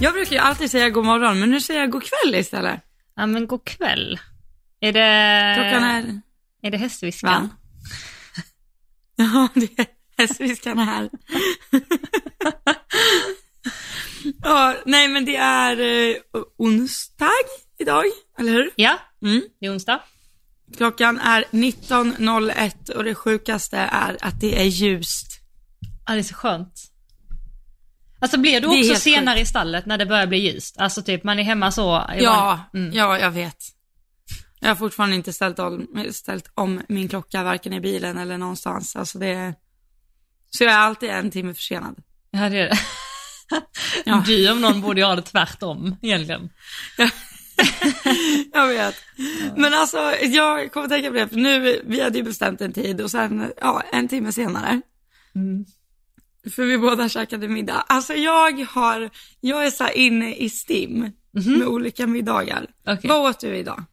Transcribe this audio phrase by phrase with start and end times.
[0.00, 2.80] Jag brukar ju alltid säga god morgon, men nu säger jag god kväll istället.
[3.16, 4.20] Ja men god kväll.
[4.80, 5.54] Är det...
[5.56, 6.20] Klockan är...
[6.62, 7.42] Är det hästviskan?
[7.42, 7.48] Va?
[9.18, 9.86] Ja, det är
[10.18, 11.10] hästviskan här.
[14.42, 16.16] ja, nej men det är eh,
[16.56, 17.30] onsdag
[17.78, 18.04] idag,
[18.38, 18.70] eller hur?
[18.76, 19.42] Ja, Mm.
[19.60, 20.00] det är onsdag.
[20.76, 25.26] Klockan är 19.01 och det sjukaste är att det är ljust.
[26.06, 26.92] Ja, det är så skönt.
[28.18, 30.78] Alltså blir du också senare i stallet när det börjar bli ljust?
[30.78, 32.04] Alltså typ man är hemma så?
[32.18, 32.92] Ja, Mm.
[32.94, 33.56] ja, jag vet.
[34.60, 38.96] Jag har fortfarande inte ställt om, ställt om min klocka, varken i bilen eller någonstans.
[38.96, 39.54] Alltså det
[40.50, 41.96] Så jag är alltid en timme försenad.
[42.30, 42.78] Ja, det är det.
[44.04, 44.22] Ja.
[44.26, 46.50] Du om någon borde göra det tvärtom egentligen.
[48.52, 48.94] jag vet.
[49.56, 53.00] Men alltså, jag kommer tänka på det, för nu, vi hade ju bestämt en tid
[53.00, 54.80] och sen, ja, en timme senare.
[55.34, 55.64] Mm.
[56.50, 57.84] För vi båda käkade middag.
[57.88, 62.66] Alltså jag har, jag är så inne i STIM med olika middagar.
[62.86, 63.08] Okej.
[63.08, 63.84] Vad åt du idag?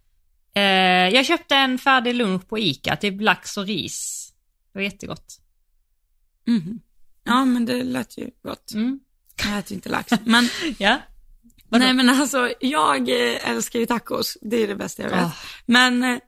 [0.56, 0.62] Eh,
[1.10, 4.30] jag köpte en färdig lunch på ICA, typ lax och ris.
[4.74, 5.40] Det var jättegott.
[6.48, 6.80] Mhm.
[7.24, 8.74] Ja, men det lät ju gott.
[8.74, 9.00] Mm.
[9.46, 10.12] Jag äter inte lax.
[10.26, 10.98] Men, Ja.
[11.70, 11.86] Vadå?
[11.86, 14.38] nej men alltså, jag eh, älskar ju tacos.
[14.42, 15.20] Det är det bästa jag vet.
[15.20, 15.32] Ah.
[15.66, 16.20] Men, eh,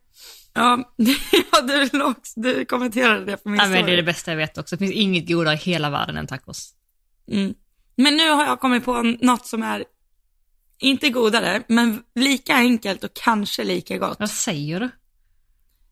[0.56, 0.94] ja,
[1.52, 1.90] ja du,
[2.36, 3.78] du kommenterade det på min Ja, story.
[3.80, 4.76] men det är det bästa jag vet också.
[4.76, 6.74] Det finns inget godare i hela världen än tacos.
[7.32, 7.54] Mm.
[7.98, 9.86] Men nu har jag kommit på något som är,
[10.80, 14.20] inte godare, men lika enkelt och kanske lika gott.
[14.20, 14.90] Vad säger du?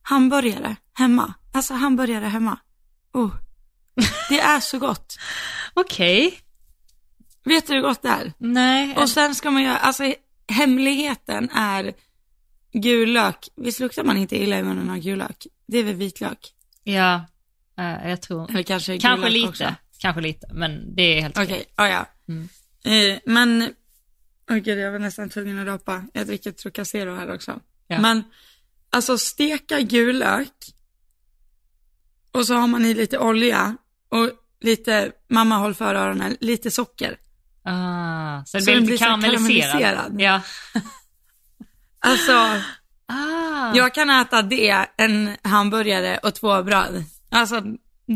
[0.01, 1.33] Hamburgare hemma.
[1.53, 2.59] Alltså hamburgare hemma.
[3.13, 3.31] Oh.
[4.29, 5.19] Det är så gott.
[5.73, 6.39] Okej.
[7.45, 8.33] Vet du hur gott det är?
[8.37, 8.95] Nej.
[8.97, 10.13] Och sen ska man göra, alltså
[10.47, 11.93] hemligheten är
[12.73, 13.49] gul lök.
[13.55, 15.47] Visst luktar man inte illa i munnen av gul lök?
[15.67, 16.53] Det är väl vitlök?
[16.83, 17.25] Ja,
[17.77, 18.49] eh, jag tror.
[18.49, 19.49] Eller kanske Kanske lite.
[19.49, 19.75] också?
[19.99, 21.65] Kanske lite, men det är helt Okej, okej.
[21.75, 22.05] ja ja.
[22.27, 22.49] Mm.
[23.13, 23.73] Eh, men,
[24.51, 26.03] okej jag var nästan tvungen att rapa.
[26.13, 27.59] Jag dricker Trocacero här också.
[27.87, 27.99] Ja.
[28.01, 28.23] Men,
[28.89, 30.51] alltså steka gul lök.
[32.31, 33.77] Och så har man i lite olja
[34.09, 34.29] och
[34.61, 37.17] lite, mamma håll för öronen, lite socker.
[37.63, 39.71] Ah, så blir den lite blir så karamelliserad.
[39.81, 40.21] karamelliserad.
[40.21, 40.41] Ja.
[42.03, 42.61] Alltså,
[43.05, 43.75] Ah.
[43.75, 47.03] jag kan äta det, en hamburgare och två bröd.
[47.29, 47.61] Alltså,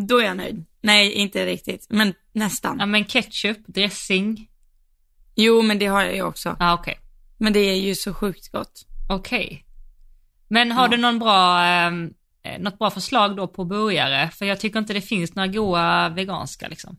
[0.07, 0.65] då är jag nöjd.
[0.81, 2.79] Nej, inte riktigt, men nästan.
[2.79, 4.49] Ja, men ketchup, dressing.
[5.35, 6.55] Jo, men det har jag ju också.
[6.59, 6.99] Ah, okej.
[7.37, 8.85] Men det är ju så sjukt gott.
[9.09, 9.65] Okej.
[10.47, 10.87] Men har Ja.
[10.87, 14.29] du någon bra, ehm, eh, något bra förslag då på burgare?
[14.29, 16.97] För jag tycker inte det finns några goda veganska liksom.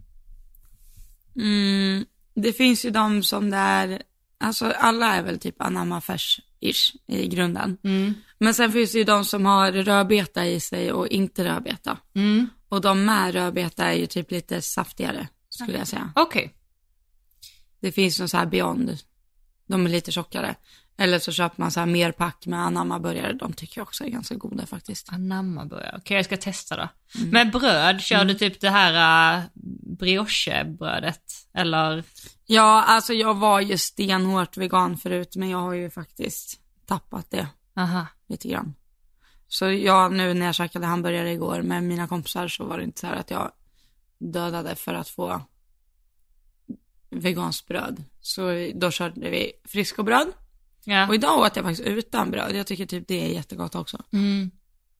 [1.36, 4.02] Mm, det finns ju de som där,
[4.40, 6.00] alltså alla är väl typ anamma
[6.60, 7.78] färs-ish i grunden.
[7.84, 8.14] Mm.
[8.38, 11.98] Men sen finns det ju de som har rödbeta i sig och inte rödbeta.
[12.14, 12.48] Mm.
[12.68, 16.12] Och de med rödbeta är ju typ lite saftigare, skulle jag säga.
[16.16, 16.54] Okej.
[17.80, 18.98] Det finns ju så här Beyond,
[19.66, 20.54] de är lite tjockare.
[21.00, 24.08] Eller så köper man så här mer pack med anamma-burgare, de tycker jag också är
[24.08, 25.12] ganska goda faktiskt.
[25.12, 25.94] Anamma-burgare.
[25.98, 26.88] Okej, jag ska testa då.
[27.18, 27.30] Mm.
[27.30, 29.44] Men bröd, kör du typ det här uh,
[29.98, 31.22] briochebrödet?
[31.54, 32.04] Eller?
[32.46, 37.46] Ja, alltså jag var ju stenhårt vegan förut, men jag har ju faktiskt tappat det.
[37.76, 38.06] Aha.
[38.28, 38.74] lite grann.
[39.48, 43.00] Så jag nu när jag käkade hamburgare igår med mina kompisar så var det inte
[43.00, 43.52] så här att jag
[44.18, 45.42] dödade för att få
[47.10, 48.04] veganskt bröd.
[48.20, 50.28] Så då körde vi friskobröd.
[50.84, 51.08] Ja.
[51.08, 52.56] Och idag åt jag faktiskt utan bröd.
[52.56, 53.98] Jag tycker typ det är jättegott också.
[54.12, 54.50] Mm.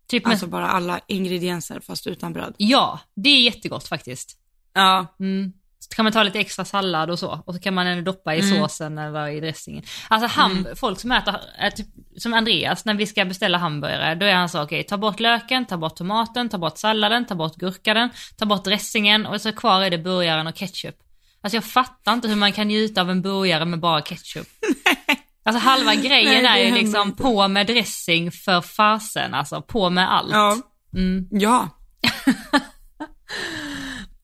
[0.08, 0.30] Typ med...
[0.32, 2.54] Alltså bara alla ingredienser fast utan bröd.
[2.56, 4.36] Ja, det är jättegott faktiskt.
[4.74, 5.52] Ja, Mm.
[5.80, 7.42] Så kan man ta lite extra sallad och så.
[7.46, 8.58] Och så kan man ändå doppa i Mm.
[8.60, 9.84] såsen eller i dressingen.
[10.08, 11.86] Alltså ham- folk som äter, är typ,
[12.16, 15.64] som Andreas, när vi ska beställa hamburgare, då är han så okej, ta bort löken,
[15.66, 19.82] ta bort tomaten, ta bort salladen, ta bort gurkaden, ta bort dressingen och så kvar
[19.82, 20.96] är det burgaren och ketchup.
[21.40, 24.48] Alltså jag fattar inte hur man kan njuta av en burgare med bara ketchup.
[25.48, 27.22] Alltså halva grejen Nej, är ju liksom inte.
[27.22, 30.30] på med dressing för fasen, alltså på med allt.
[30.32, 30.56] ja,
[30.94, 31.26] Mm.
[31.30, 31.68] ja.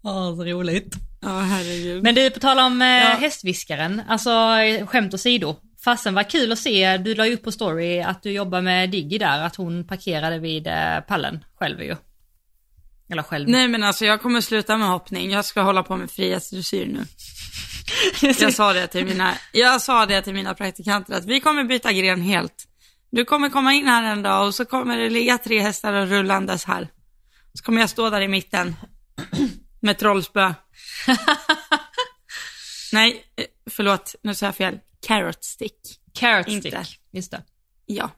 [0.05, 0.95] Åh, så roligt.
[1.21, 2.03] Ja, herregud.
[2.03, 3.17] Men du, på tal om eh, Ja.
[3.21, 4.31] hästviskaren, alltså
[4.87, 5.57] skämt åsido.
[5.85, 8.91] Fasen vad kul att se, du la ju upp på story att du jobbar med
[8.91, 11.97] Diggy där, att hon parkerade vid eh, pallen själv ju.
[13.11, 13.49] Eller själv.
[13.49, 15.31] Nej men alltså jag kommer sluta med hoppning.
[15.31, 17.05] Jag ska hålla på med frihetsdressyr nu.
[18.41, 21.93] Jag sa det till mina, jag sa det till mina praktikanter att vi kommer byta
[21.93, 22.69] gren helt.
[23.11, 26.09] Du kommer komma in här en dag och så kommer det ligga tre hästar och
[26.09, 26.89] rullandes här.
[27.55, 28.77] Så kommer jag stå där i mitten
[29.81, 30.55] med trollspö.
[32.93, 34.79] Nej, eh, förlåt, nu sa jag fel.
[35.07, 36.01] Carrot stick.
[36.13, 36.85] Carrot Inte.
[36.85, 37.01] stick.
[37.13, 37.43] Just det.
[37.87, 38.11] Ja.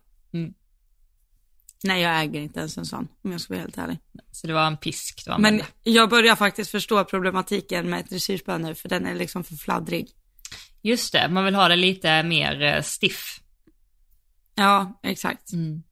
[1.84, 3.98] Nej, jag äger inte ens en sån, om jag ska vara helt ärlig.
[4.32, 5.64] Så det var en pisk du Men använde.
[5.82, 10.08] jag börjar faktiskt förstå problematiken med ett dressyrspö nu, för den är liksom för fladdrig.
[10.82, 13.40] Just det, man vill ha det lite mer eh, stiff.
[14.54, 15.52] Ja, exakt.
[15.52, 15.82] Mm.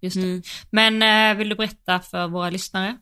[0.00, 0.22] Just det.
[0.22, 0.42] Mm.
[0.70, 2.96] Men eh, vill du berätta för våra lyssnare?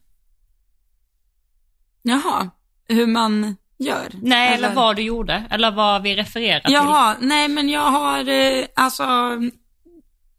[2.02, 2.50] Jaha,
[2.88, 4.08] hur man gör?
[4.23, 6.73] Nej, eller, vad du gjorde, eller vad vi refererar till.
[6.73, 9.05] Jaha, nej men jag har, eh, alltså,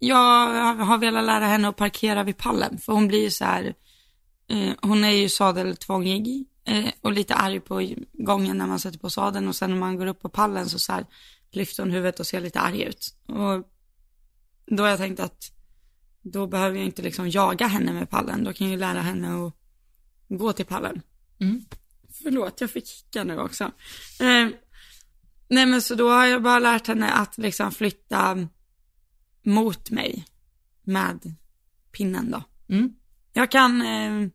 [0.03, 3.73] jag har velat lära henne att parkera vid pallen, för hon blir ju så här,
[4.47, 9.09] eh, hon är ju sadeltvångig eh, och lite arg på gången när man sätter på
[9.09, 11.05] sadeln och sen när man går upp på pallen så, så här,
[11.51, 13.15] lyfter hon huvudet och ser lite arg ut.
[13.25, 13.67] Och
[14.65, 15.51] då har jag tänkt att
[16.21, 19.47] då behöver jag inte liksom jaga henne med pallen, då kan jag ju lära henne
[19.47, 19.53] att
[20.29, 21.01] gå till pallen.
[21.39, 21.65] Mm.
[22.23, 23.63] Förlåt, jag fick hicka nu också.
[24.19, 24.47] Eh,
[25.47, 28.47] nej men så då har jag bara lärt henne att liksom flytta
[29.43, 30.25] mot mig
[30.83, 31.35] med
[31.91, 32.43] pinnen då.
[32.75, 32.93] Mm.
[33.33, 34.27] Jag kan, eh,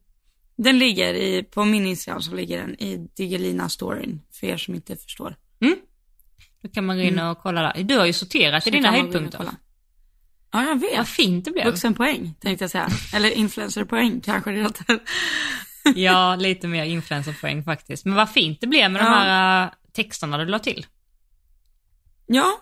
[0.56, 4.96] den ligger i, på min Instagram så ligger den i Digelina-storyn, för er som inte
[4.96, 5.36] förstår.
[6.62, 7.82] Då kan man gå in och kolla där.
[7.84, 9.50] Du har ju sorterat i dina höjdpunkter.
[10.52, 10.96] Ja, jag vet.
[10.96, 11.66] Vad fint det blev.
[11.66, 12.88] Vuxenpoäng tänkte jag säga.
[13.14, 14.98] Eller influencerpoäng kanske det heter.
[15.94, 18.04] Ja, lite mer influencerpoäng faktiskt.
[18.04, 19.10] Men vad fint det blev med de Ja.
[19.18, 20.86] här äh, texterna du la till.
[22.26, 22.60] Ja,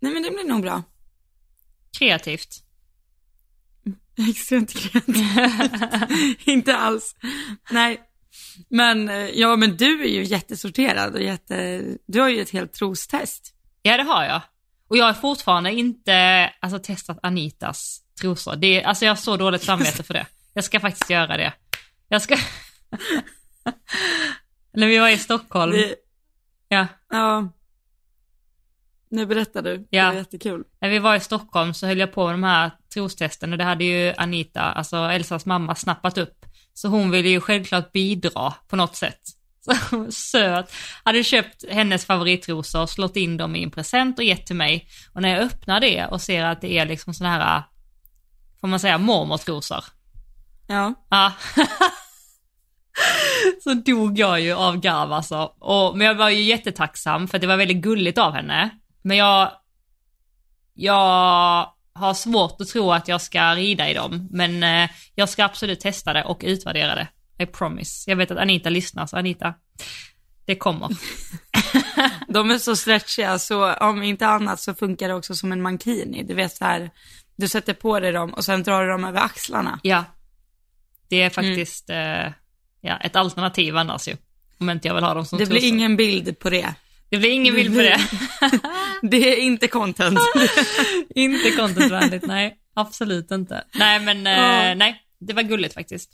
[0.00, 0.82] nej men det blir nog bra.
[1.98, 2.48] Kreativt.
[4.30, 6.40] Extremt kreativt.
[6.48, 7.16] inte alls.
[7.70, 8.00] Nej.
[8.68, 12.72] Men, eh, ja men du är ju jättesorterad och jätte, du har ju ett helt
[12.72, 13.54] trostest.
[13.82, 14.40] Ja, det har jag.
[14.88, 16.14] Och jag har fortfarande inte
[16.60, 18.56] alltså, testat Anitas trosor.
[18.56, 20.26] Det, alltså jag har så dåligt samvete för det.
[20.54, 21.52] Jag ska faktiskt göra det.
[22.08, 22.36] Jag ska...
[24.72, 25.72] När vi var i Stockholm.
[25.72, 25.94] Det,
[26.68, 27.48] Ja, ja.
[29.10, 29.76] Nu berättar du.
[29.78, 30.06] Det Ja.
[30.06, 30.64] var jättekul.
[30.80, 33.64] när vi var i Stockholm så höll jag på med de här trostesten och det
[33.64, 36.44] hade ju Anita, alltså Elsas mamma, snappat upp.
[36.74, 39.20] Så hon ville ju självklart bidra på något sätt.
[39.90, 40.72] Så söt.
[41.04, 44.88] Hade köpt hennes favorittrosor, slått in dem i en present och gett till mig.
[45.12, 47.62] Och när jag öppnar det och ser att det är liksom såna här,
[48.60, 49.84] får man säga, mormortrosor.
[50.66, 50.94] Ja.
[51.10, 51.32] Ja.
[53.64, 55.36] så dog jag ju av garv alltså.
[55.58, 58.70] Och, men jag var ju jättetacksam för det var väldigt gulligt av henne.
[59.02, 59.52] Men jag,
[60.74, 64.28] jag har svårt att tro att jag ska rida i dem.
[64.30, 67.08] Men eh, jag ska absolut testa det och utvärdera det.
[67.38, 68.10] I promise.
[68.10, 69.54] Jag vet att Anita lyssnar, så Anita,
[70.44, 70.88] det kommer.
[72.28, 76.22] De är så stretchiga så om inte annat så funkar det också som en mankini.
[76.22, 76.90] Du vet så här,
[77.36, 79.80] du sätter på dig dem och sen drar du dem över axlarna.
[79.82, 80.04] Ja.
[81.08, 82.32] Det är faktiskt eh,
[82.80, 84.16] ja, ett alternativ annars ju.
[84.58, 85.74] Om inte jag vill ha dem som Det blir trosor.
[85.76, 86.74] ingen bild på det.
[87.10, 88.00] Det blir ingen bild på det.
[89.02, 90.18] Det är inte content.
[91.14, 92.56] inte contentvänligt, nej.
[92.74, 93.64] Absolut inte.
[93.74, 94.62] Nej men, Ja.
[94.64, 95.02] eh, nej.
[95.20, 96.10] Det var gulligt faktiskt.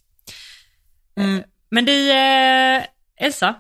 [1.21, 1.43] Mm.
[1.71, 2.83] Men du, eh,
[3.21, 3.55] Elsa.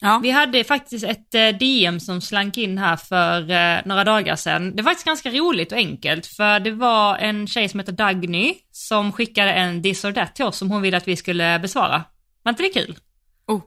[0.00, 0.20] Ja.
[0.22, 4.76] Vi hade faktiskt ett eh, DM som slank in här för eh, några dagar sedan.
[4.76, 8.54] Det var faktiskt ganska roligt och enkelt för det var en tjej som heter Dagny
[8.70, 12.04] som skickade en this or that till oss som hon ville att vi skulle besvara.
[12.42, 12.98] Var inte det kul?
[13.46, 13.60] Oh.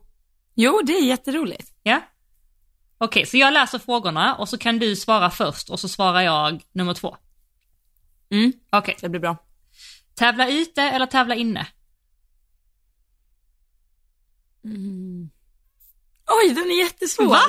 [0.56, 1.68] Jo, det är jätteroligt.
[1.83, 2.01] Ja?
[2.97, 6.63] Okej, så jag läser frågorna och så kan du svara först och så svarar jag
[6.71, 7.17] nummer två.
[8.31, 8.53] Mm.
[8.69, 8.97] Okej.
[9.01, 9.38] Det blir bra.
[10.15, 11.67] Tävla ute eller tävla inne?
[16.27, 17.27] Oj, den är jättesvår.
[17.30, 17.42] Va?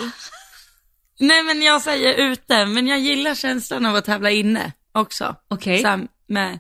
[1.20, 5.36] Nej, men jag säger ute, men jag gillar känslan av att tävla inne också.
[5.48, 5.78] Okej.
[5.82, 6.58] Så här med,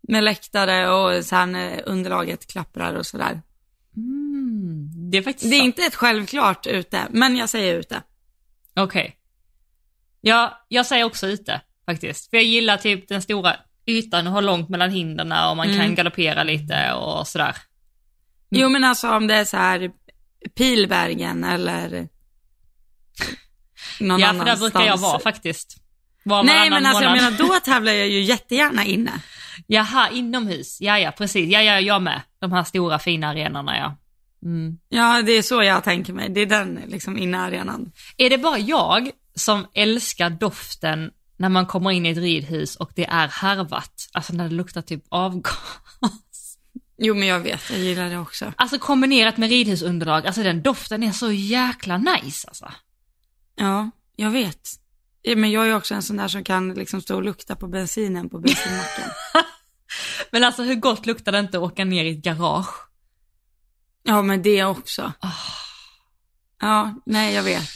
[0.00, 3.42] med läktare och så här när underlaget klapprar och sådär.
[3.96, 5.66] Mm, det är faktiskt Det är sant.
[5.66, 8.02] inte ett självklart ute, men jag säger ute.
[8.76, 9.16] Okej.
[10.20, 12.30] Ja, jag säger också ute faktiskt.
[12.30, 15.74] För jag gillar typ den stora ytan och har långt mellan hindren och man kan
[15.80, 15.94] Mm.
[15.94, 17.56] galoppera lite och sådär.
[18.50, 19.90] Jo, men alltså om det är så här
[20.56, 22.08] Pilbergen eller
[24.00, 24.60] någon ja, för där annanstans.
[24.60, 25.76] brukar jag vara faktiskt.
[26.24, 27.32] Var Nej, men alltså jag månad.
[27.32, 29.12] menar då tävlar jag ju jättegärna inne.
[29.66, 30.80] Jaha, inomhus.
[30.80, 31.50] Ja, ja, precis.
[31.52, 32.20] Ja, ja, jag med.
[32.38, 33.96] De här stora fina arenorna, ja.
[34.42, 34.78] Mm.
[34.88, 36.28] Ja, det är så jag tänker mig.
[36.28, 37.92] Det är den liksom inne arenan.
[38.16, 42.90] Är det bara jag som älskar doften när man kommer in i ett ridhus och
[42.94, 44.08] det är härvat?
[44.12, 46.58] Alltså när det luktar typ avgas.
[46.98, 48.52] Jo, men jag vet, jag gillar det också.
[48.56, 52.72] Alltså kombinerat med ridhusunderlag, alltså den doften är så jäkla nice alltså.
[53.56, 54.68] Ja, jag vet.
[55.36, 58.28] Men jag är också en sån där som kan liksom stå och lukta på bensinen
[58.28, 59.10] på bensinmacken.
[60.30, 62.91] Men alltså hur gott luktar det inte att åka ner i ett garage?
[64.02, 65.12] Ja, men det också.
[66.60, 67.68] Ja, nej, jag vet.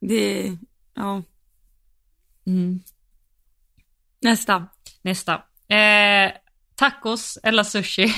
[0.00, 0.56] Det,
[0.94, 1.22] ja.
[2.46, 2.80] Mm.
[4.22, 4.66] Nästa.
[5.02, 5.34] Nästa.
[5.68, 6.32] Eh,
[6.76, 8.14] tacos eller sushi?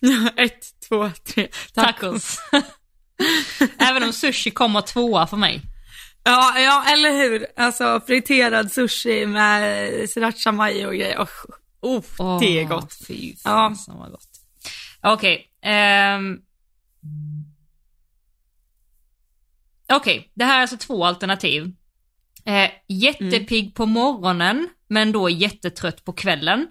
[0.36, 1.48] Ett, två, tre.
[1.74, 2.38] Tacos.
[3.78, 5.60] Även om sushi kommer tvåa för mig.
[6.24, 7.46] Ja, ja, eller hur?
[7.56, 11.26] Alltså friterad sushi med sriracha mayo och grejer.
[11.80, 12.94] Oh, oh, det är gott.
[13.08, 13.70] Fy Ja.
[13.76, 14.28] fasen vad gott.
[15.02, 15.50] Okej.
[15.62, 16.38] ehm.
[19.88, 21.72] Okej, det här är alltså två alternativ.
[22.44, 26.68] Eh, jättepigg på morgonen, men då jättetrött på kvällen.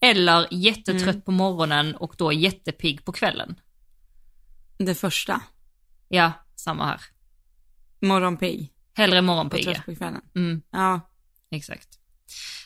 [0.00, 3.60] Eller jättetrött på morgonen och då jättepigg på kvällen.
[4.78, 5.40] Det första.
[6.08, 7.00] Ja, samma här.
[8.00, 8.72] Morgonpigg.
[8.94, 9.72] Hellre Och morgonpigga.
[9.74, 10.20] trött på kvällen.
[10.34, 11.00] Mm, Ja.
[11.50, 11.88] exakt.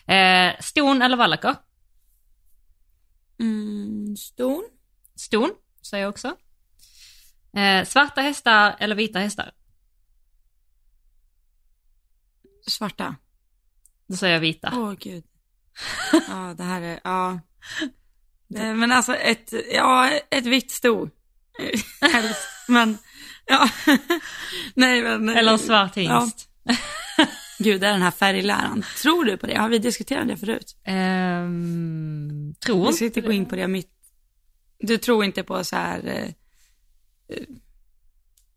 [0.07, 1.55] Eh, ston eller vallacker?
[3.41, 4.65] Mm, ston.
[5.15, 5.51] Ston,
[5.83, 6.37] säger jag också.
[7.57, 9.51] Eh, svarta hästar eller vita hästar?
[12.69, 13.17] Svarta.
[14.09, 14.73] Då säger jag vita.
[14.75, 15.25] Åh gud.
[16.29, 17.41] Ja, det här är, ja.
[18.57, 21.09] Eh, Men alltså ett, ja, ett vitt sto.
[22.01, 22.49] Helst.
[22.69, 22.99] Men,
[23.47, 23.69] ja.
[24.75, 25.29] Nej men.
[25.29, 26.49] Eller en svart hingst.
[27.59, 28.85] Gud, det är den här färgläran.
[29.03, 29.59] Tror du på det?
[29.59, 30.77] Har vi diskuterat det förut?
[30.85, 33.91] Ehm, tror Vi ska inte inte gå in på det mitt.
[34.79, 36.35] Du tror inte på så här.
[37.29, 37.43] Eh, eh,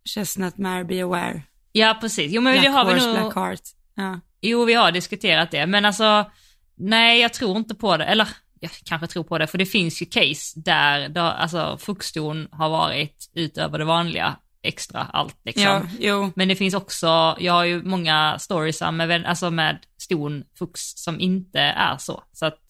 [0.06, 1.42] Chestnut Mare Be Aware.
[1.72, 2.32] Ja, precis.
[2.32, 3.16] Jo, men det Black har vi Horse, nog...
[3.16, 3.62] Black Heart.
[3.96, 4.20] Ja.
[4.42, 6.32] Jo, vi har diskuterat det, men alltså,
[6.76, 8.06] nej, jag tror inte på det.
[8.06, 8.28] Eller,
[8.60, 12.70] jag kanske tror på det, för det finns ju case där, där alltså, fuxston har
[12.70, 15.64] varit utöver det vanliga, extra allt liksom.
[15.64, 16.32] ja, jo.
[16.36, 21.20] Men det finns också, jag har ju många stories med, alltså med ston fux som
[21.20, 22.24] inte är så.
[22.32, 22.62] Så att,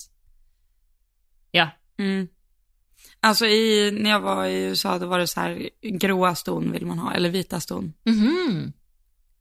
[1.51, 1.69] ja.
[1.97, 2.27] Mm.
[3.21, 6.85] Alltså i, när jag var i USA då var det så här gråa ston vill
[6.85, 7.93] man ha, eller vita ston.
[8.05, 8.73] Mhm.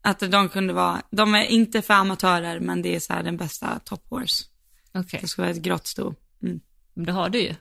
[0.02, 3.36] Att de kunde vara, de är inte för amatörer men det är så här den
[3.36, 4.44] bästa top horse.
[4.94, 6.14] Okej, Det ska vara ett grått sto.
[6.42, 6.60] Mm.
[6.94, 7.54] men det har du ju.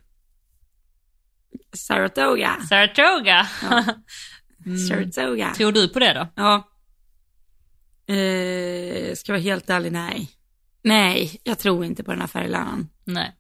[1.74, 2.58] Saratoga.
[2.70, 3.48] Saratoga.
[4.90, 5.54] Saratoga.
[5.54, 6.28] Tror du på det då?
[6.36, 6.56] Ja.
[8.14, 10.32] Eh, ska jag vara helt ärlig, nej.
[10.82, 12.90] Nej, jag tror inte på den här färgläraren.
[13.04, 13.36] Nej.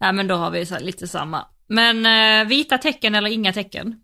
[0.00, 1.46] Nej men då har vi så lite samma.
[1.68, 4.00] Men eh, vita tecken eller inga tecken?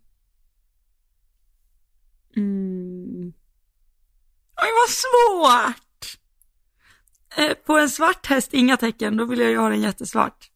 [2.37, 3.33] Mm.
[4.63, 6.19] Oj, vad svårt!
[7.37, 10.51] Eh, på en svart häst, inga tecken, då vill jag ju ha den jättesvart.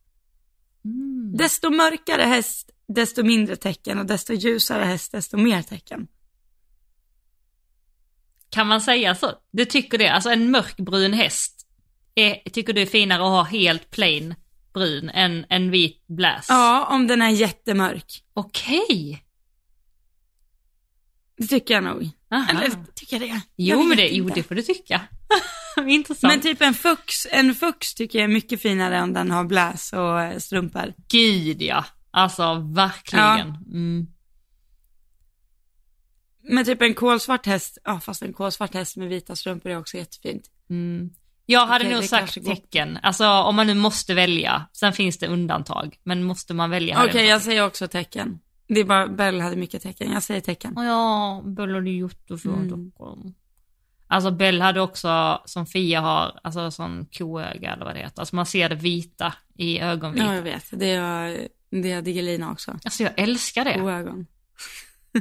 [0.84, 1.36] Mm.
[1.36, 6.08] Desto mörkare häst, desto mindre tecken och desto ljusare häst, desto mer tecken.
[8.50, 9.32] Kan man säga så?
[9.50, 10.08] Du tycker det?
[10.08, 11.66] Alltså en mörkbrun häst,
[12.14, 14.34] är, tycker du är finare att ha helt plain
[14.78, 16.46] brun än en vit bläs?
[16.48, 18.24] Ja, om den är jättemörk.
[18.34, 19.24] Okej.
[21.36, 22.10] Det tycker jag nog.
[22.30, 22.50] Aha.
[22.50, 23.40] Eller tycker jag det?
[23.56, 25.00] Jo Jag men det, jo det får du tycka.
[25.86, 26.32] Intressant.
[26.32, 29.92] Men typ en fux, en fux tycker jag är mycket finare om den har bläs
[29.92, 30.94] och eh, strumpor.
[31.08, 31.84] Gud ja.
[32.10, 33.48] Alltså verkligen.
[33.48, 34.06] Mm.
[36.42, 39.96] Men typ en kolsvart häst, ja fast en kolsvart häst med vita strumpor är också
[39.96, 40.44] jättefint.
[40.70, 41.10] Mm.
[41.50, 42.54] Jag hade Okej, nog sagt kanske går.
[42.54, 42.98] tecken.
[43.02, 44.66] Alltså om man nu måste välja.
[44.72, 45.96] Sen finns det undantag.
[46.04, 48.38] Men måste man välja Okej, hade jag säger också tecken.
[48.68, 50.12] Det är bara, Bell hade mycket tecken.
[50.12, 50.72] Jag säger tecken.
[50.76, 52.68] Ja, Bell hade jättefina Mm.
[52.90, 53.18] dockor.
[54.06, 58.20] Alltså Bell hade också, som Fia har, alltså sån koöga eller vad det heter.
[58.20, 60.28] Alltså man ser det vita i ögonvitan.
[60.28, 60.64] Ja, jag vet.
[60.70, 62.78] Det är, det är Digelina också.
[62.84, 63.78] Alltså jag älskar det.
[63.78, 64.26] På ögon.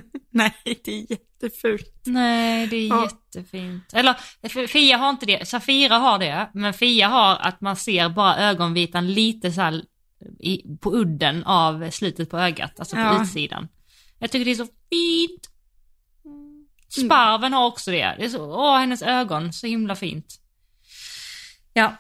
[0.30, 2.02] Nej, det är jättefult.
[2.06, 3.04] Nej, det är Ja.
[3.34, 3.94] jättefint.
[3.94, 8.38] Eller Fia har inte det, Safira har det, men Fia har att man ser bara
[8.38, 9.82] ögonvitan lite så här
[10.40, 13.24] i, på udden av slutet på ögat, alltså på Ja.
[13.24, 13.68] utsidan.
[14.20, 15.50] Jag tycker det är så fint.
[16.90, 18.16] Sparven har också det.
[18.20, 20.40] det är så, åh, hennes ögon, så himla fint.
[21.74, 21.96] Ja.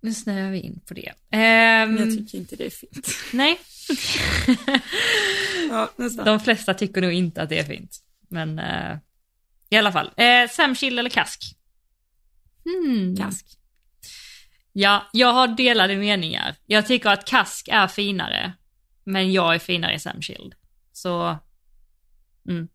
[0.00, 1.12] Nu snöar vi in på det.
[1.30, 3.08] Ehm, Jag tycker inte det är fint.
[3.32, 3.58] nej,
[5.70, 6.24] Ja, nästan.
[6.24, 7.98] de flesta tycker nog inte att det är fint.
[8.28, 8.98] Men eh,
[9.70, 10.12] i alla fall.
[10.16, 11.56] Eh, Samchill eller kask?
[12.64, 13.16] Hmm.
[13.16, 13.46] Kask.
[14.72, 16.56] Ja, jag har delade meningar.
[16.66, 18.52] Jag tycker att kask är finare.
[19.04, 20.54] Men jag är finare i Samchild.
[20.92, 21.38] Så...
[22.48, 22.68] Mm.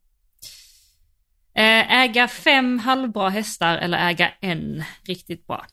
[1.53, 5.65] Eh, äga fem halvbra hästar eller äga en riktigt bra?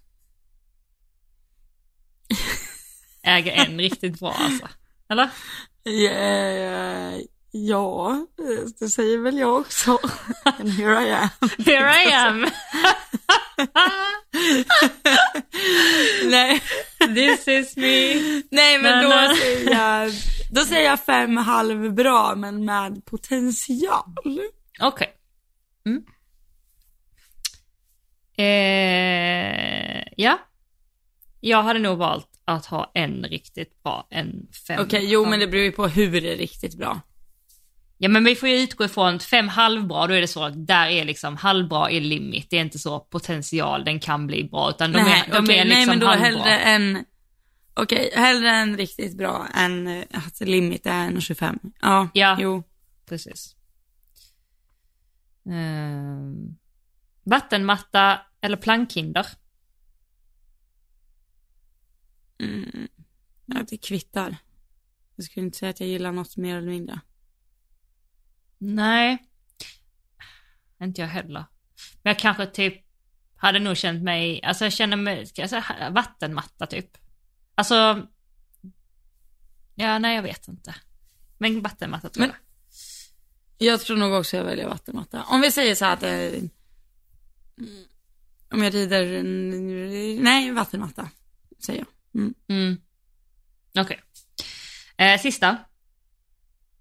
[3.23, 4.69] äga en riktigt bra alltså.
[5.09, 5.31] Eller?
[5.83, 8.27] Ja, ja,
[8.81, 9.99] det säger väl jag också.
[10.45, 11.29] And here I am.
[11.67, 12.47] Here I am!
[16.25, 16.63] Nej,
[17.15, 18.15] This is me.
[18.51, 19.35] nej men då eh.
[19.35, 20.13] säger jag,
[20.51, 24.41] då säger jag fem halv bra men med potential.
[24.81, 25.15] Okej.
[25.87, 26.03] Mm.
[28.39, 30.39] Eh, ja.
[31.41, 34.81] Jag hade nog valt att ha en riktigt bra, en fem.
[34.81, 37.01] Okej, jo men det beror ju på hur det är riktigt bra.
[37.99, 41.05] Ja men vi får ju utgå ifrån fem halvbra, då är det så, där är
[41.05, 42.51] liksom halvbra är limit.
[42.51, 45.59] Det är inte så potential, den kan bli bra, utan de nej, är, de okej,
[45.59, 46.25] är liksom nej men då halvbra.
[46.27, 47.05] hellre en,
[47.75, 51.59] okej, hellre en riktigt bra än eh, att limit är 1,25.
[51.81, 52.37] Ja, Ja.
[52.41, 52.63] jo.
[53.09, 53.55] Precis.
[55.51, 56.57] Ehm,
[57.25, 59.27] vattenmatta eller plankhinder?
[62.39, 62.89] Mm.
[63.47, 64.37] Ja, det kvittar.
[65.17, 67.01] Jag skulle inte säga att jag gillar något mer eller mindre.
[68.59, 69.19] Nej.
[70.83, 71.45] Inte jag heller.
[72.03, 72.85] Men jag kanske typ
[73.37, 76.99] hade nog känt mig, alltså jag känner mig, säga vattenmatta typ.
[77.55, 78.07] Alltså,
[79.75, 80.75] ja nej jag vet inte.
[81.39, 82.39] Men vattenmatta tror Men- jag.
[83.61, 85.23] Jag tror nog också jag väljer vattenmatta.
[85.25, 87.85] Om vi säger så här att eh, mm,
[88.51, 89.23] om jag rider,
[90.23, 91.11] nej vattenmatta,
[91.67, 91.89] säger jag.
[92.15, 92.35] Mm.
[92.49, 92.77] Mm.
[93.79, 94.01] Okej.
[94.97, 95.57] Eh, sista.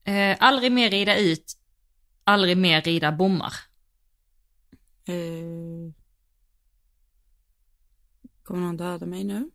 [0.03, 1.53] Eh, aldrig mer rida ut,
[2.23, 3.53] aldrig mer rida bommar.
[5.07, 5.93] Eh,
[8.43, 9.49] kommer någon döda mig nu?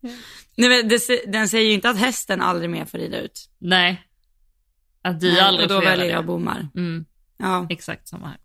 [0.56, 1.00] Nej, men det,
[1.32, 3.50] den säger ju inte att hästen aldrig mer får rida ut.
[3.58, 4.02] Nej.
[5.02, 6.12] Att du Nej, aldrig och då får göra väljer det.
[6.12, 6.68] jag bommar.
[6.74, 7.04] Mm,
[7.36, 7.66] Ja.
[7.70, 8.38] exakt samma här.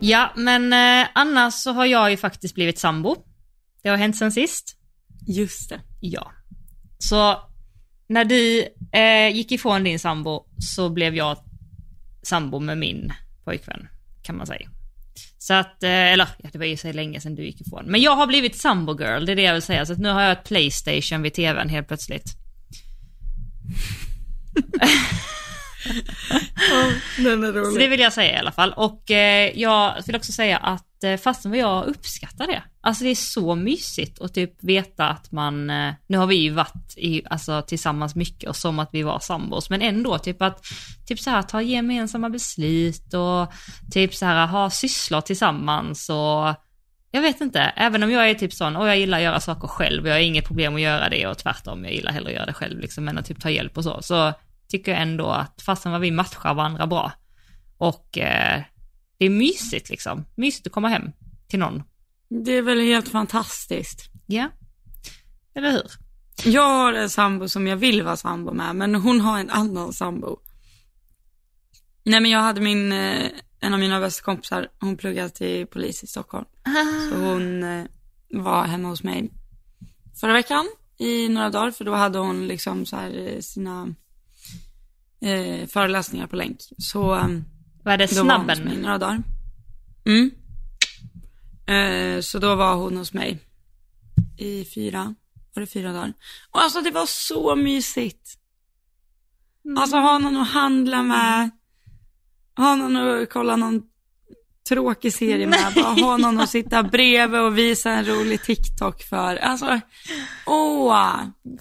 [0.00, 3.16] Ja, men eh, annars så har jag ju faktiskt blivit sambo.
[3.82, 4.76] Det har hänt sen sist.
[5.26, 5.80] Just det.
[6.00, 6.32] Ja.
[6.98, 7.40] Så
[8.08, 11.38] när du eh, gick ifrån din sambo så blev jag
[12.22, 13.12] sambo med min
[13.44, 13.88] pojkvän,
[14.22, 14.70] kan man säga.
[15.38, 17.84] Så att, eh, eller ja, det var ju så länge sedan du gick ifrån.
[17.86, 19.86] Men jag har blivit sambo girl, det är det jag vill säga.
[19.86, 22.24] Så att nu har jag ett Playstation vid tvn helt plötsligt.
[27.18, 27.80] Den är Så rolig.
[27.80, 28.72] det vill jag säga i alla fall.
[28.76, 32.62] Och eh, jag vill också säga att eh, fastän vad jag uppskattar det.
[32.80, 36.50] Alltså det är så mysigt att typ veta att man, eh, nu har vi ju
[36.50, 40.64] varit i, alltså, tillsammans mycket och som att vi var sambos, men ändå typ att
[41.06, 43.52] typ så här ta gemensamma beslut och
[43.92, 46.54] typ så här ha sysslor tillsammans och
[47.10, 49.68] jag vet inte, även om jag är typ sån, och jag gillar att göra saker
[49.68, 52.34] själv och jag har inget problem att göra det och tvärtom, jag gillar hellre att
[52.34, 54.32] göra det själv liksom än att typ ta hjälp och så, så
[54.68, 57.12] tycker jag ändå att fastän vad vi matchar varandra bra
[57.78, 58.62] och eh,
[59.18, 61.12] det är mysigt liksom, mysigt att komma hem
[61.48, 61.82] till någon.
[62.28, 64.10] Det är väl helt fantastiskt.
[64.26, 64.50] Ja,
[65.54, 65.86] eller hur?
[66.44, 69.92] Jag har en sambo som jag vill vara sambo med, men hon har en annan
[69.92, 70.38] sambo.
[72.04, 76.02] Nej men jag hade min, eh, en av mina bästa kompisar, hon pluggade till polis
[76.02, 76.44] i Stockholm.
[77.10, 77.84] Så hon eh,
[78.30, 79.30] var hemma hos mig
[80.20, 83.94] förra veckan i några dagar, för då hade hon liksom så här eh, sina
[85.26, 86.60] eh, föreläsningar på länk.
[86.78, 87.28] Så eh,
[87.82, 88.64] Vad är det, då var hon hos snabben?
[88.64, 89.22] mig några dagar.
[90.04, 90.30] Mm.
[91.66, 93.38] Eh, så då var hon hos mig
[94.38, 95.14] i fyra,
[95.54, 96.12] var det fyra dagar?
[96.50, 98.38] Och alltså det var så mysigt.
[99.78, 101.50] Alltså ha någon att handla med,
[102.56, 103.82] ha någon att kolla någon
[104.68, 109.36] tråkig serie med, bara ha någon att sitta bredvid och visa en rolig TikTok för.
[109.36, 109.80] Alltså,
[110.46, 110.94] åh,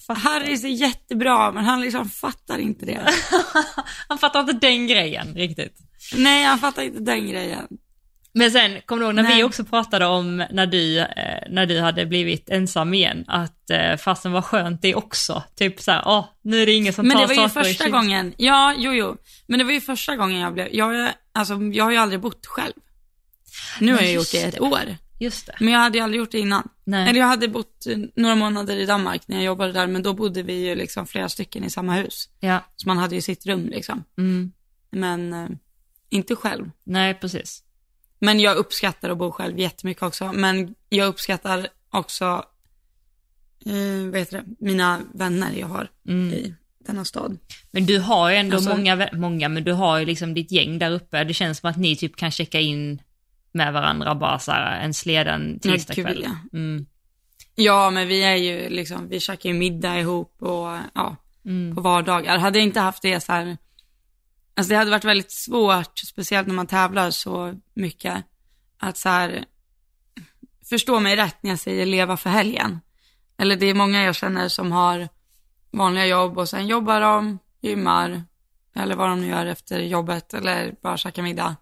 [0.07, 3.13] Harry är jättebra men han liksom fattar inte det.
[4.07, 5.77] Han fattar inte den grejen riktigt.
[6.15, 7.67] Nej, han fattar inte den grejen.
[8.37, 9.37] Men sen, kommer du ihåg när Nej.
[9.37, 11.05] vi också pratade om när du, eh,
[11.49, 15.43] när du hade blivit ensam igen, att eh, fastän var skönt det också.
[15.55, 17.89] Typ såhär, åh, nu är det ingen som Men tar det var ju saker första
[17.89, 19.17] gången, ja, jo, jo.
[19.47, 22.45] Men det var ju första gången jag blev, jag, alltså, jag har ju aldrig bott
[22.45, 22.73] själv.
[23.81, 24.97] Nu har jag gjort det i ett år.
[25.19, 25.55] Just det.
[25.59, 26.69] Men jag hade ju aldrig gjort det innan.
[26.83, 27.09] Nej.
[27.09, 30.13] Eller jag hade bott eh, några månader i Danmark när jag jobbade där, men då
[30.13, 32.29] bodde vi ju liksom flera stycken i samma hus.
[32.39, 32.59] Ja.
[32.75, 34.03] Så man hade ju sitt rum liksom.
[34.17, 34.51] Mm.
[34.91, 35.49] Men eh,
[36.09, 36.71] inte själv.
[36.83, 37.63] Nej, precis.
[38.19, 40.31] Men jag uppskattar att bo själv jättemycket också.
[40.33, 42.25] Men jag uppskattar också,
[43.65, 46.33] eh, vad heter det, mina vänner jag har Mm.
[46.33, 46.53] i
[46.85, 47.37] denna stad.
[47.71, 50.79] Men du har ju ändå Alltså- många, många, men du har ju liksom ditt gäng
[50.79, 51.23] där uppe.
[51.23, 53.01] Det känns som att ni typ kan checka in
[53.55, 56.21] med varandra bara så här en sleden Ja, tisdagkväll.
[56.23, 56.57] ja.
[56.59, 56.85] Mm.
[57.55, 61.15] Ja, men vi är ju liksom, vi käkar ju middag ihop och ja,
[61.45, 61.75] Mm.
[61.75, 62.37] på vardagar.
[62.37, 63.57] Hade jag inte haft det så här,
[64.55, 68.23] alltså det hade varit väldigt svårt, speciellt när man tävlar så mycket,
[68.79, 69.45] att så här,
[70.69, 72.79] förstå mig rätt när jag säger leva för helgen.
[73.37, 75.07] Eller det är många jag känner som har
[75.71, 78.23] vanliga jobb och sen jobbar de, gymmar,
[78.75, 81.55] eller vad de nu gör efter jobbet, eller bara käkar middag.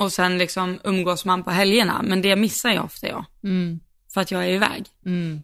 [0.00, 3.80] Och sen liksom umgås man på helgerna, men det missar jag ofta jag, Mm.
[4.14, 4.86] för att jag är iväg.
[5.06, 5.42] Mm.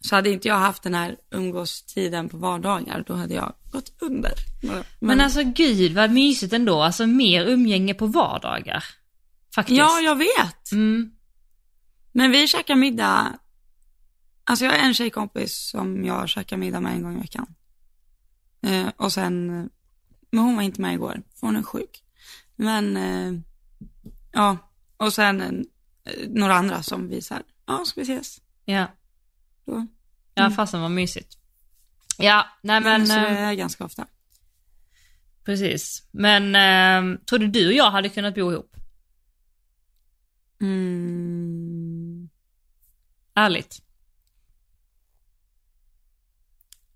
[0.00, 4.32] Så hade inte jag haft den här umgåstiden på vardagar, då hade jag gått under.
[4.62, 8.84] Men, Men alltså gud vad mysigt ändå, alltså mer umgänge på vardagar.
[9.54, 9.78] Faktiskt.
[9.78, 10.72] ja, jag vet.
[10.72, 11.10] Mm.
[12.12, 13.38] Men vi käkar middag,
[14.44, 17.46] alltså jag har en tjejkompis som jag käkar middag med en gång i veckan.
[18.62, 19.46] Eh, och sen,
[20.30, 22.02] men hon var inte med igår, för hon är sjuk.
[22.56, 23.40] Men, eh,
[24.32, 24.56] ja,
[24.96, 28.40] och sen eh, några andra som vi så här, ja, ska vi ses?
[28.64, 28.86] Ja.
[29.64, 29.86] Då.
[30.34, 31.36] Ja, fasen vad mysigt.
[32.18, 33.06] Ja, nej men...
[33.06, 34.06] Så eh, är ganska ofta.
[35.44, 36.08] Precis.
[36.10, 38.76] Men eh, tror du du och jag hade kunnat bo ihop?
[40.60, 42.28] Mm.
[43.34, 43.82] Ärligt.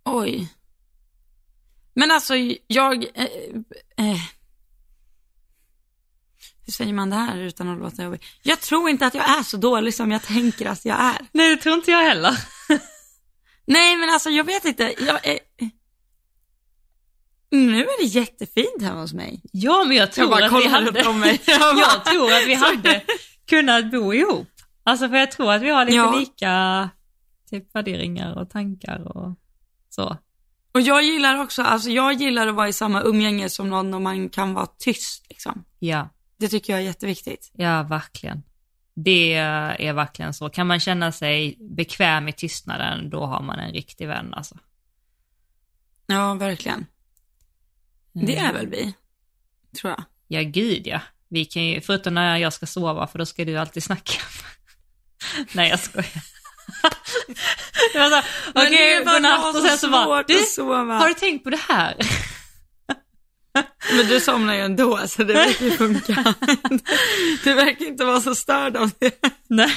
[0.04, 0.52] Oj.
[1.94, 2.34] Men alltså,
[2.66, 3.04] jag...
[3.14, 3.28] Eh,
[3.96, 4.13] eh,
[6.76, 8.22] säger man det här utan att låta jobbig?
[8.42, 11.18] Jag tror inte att jag är så dålig som jag tänker att jag är.
[11.32, 12.36] Nej, det tror inte jag heller.
[13.66, 14.94] Nej, men alltså jag vet inte.
[14.98, 15.38] Jag är...
[17.50, 19.40] Nu är det jättefint hemma hos mig.
[19.52, 21.12] Ja, men jag tror Jag att vi hade...
[21.12, 21.40] mig.
[21.46, 23.02] Jag bara- jag tror att vi hade
[23.48, 24.48] kunnat bo ihop.
[24.84, 26.14] Alltså för jag tror att vi har lite Ja.
[26.18, 26.90] lika
[27.50, 29.34] typ värderingar och tankar och
[29.90, 30.16] så.
[30.74, 34.02] Och jag gillar också, alltså jag gillar att vara i samma umgänge som någon och
[34.02, 35.64] man kan vara tyst liksom.
[35.78, 37.50] Ja, Det tycker jag är jätteviktigt.
[37.52, 38.42] ja verkligen.
[38.96, 40.48] Det är verkligen så.
[40.48, 44.58] Kan man känna sig bekväm i tystnaden, då har man en riktig vän alltså.
[46.06, 46.86] Ja, verkligen.
[48.12, 48.44] Det Mm.
[48.46, 48.94] är väl vi,
[49.80, 50.04] tror jag.
[50.28, 51.00] Ja, gud ja.
[51.28, 54.12] Vi kan ju, förutom när jag ska sova, för då ska du alltid snacka.
[55.52, 56.08] Nej, jag skojar.
[58.54, 61.96] Okej, bara godnatt och sen så bara, du, har du tänkt på det här?
[63.96, 66.34] Men du somnar ju ändå, så det verkar ju funka.
[67.44, 69.14] Du verkar inte vara så störd av det.
[69.48, 69.70] Nej.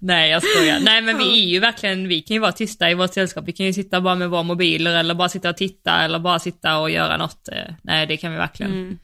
[0.00, 0.80] Nej, jag skojar.
[0.80, 3.44] Nej, men vi är ju verkligen, vi kan ju vara tysta i vårt sällskap.
[3.48, 6.38] Vi kan ju sitta bara med våra mobiler eller bara sitta och titta eller bara
[6.38, 7.48] sitta och göra något.
[7.48, 8.72] Eh, Nej, det kan vi verkligen.
[8.72, 8.98] Mm.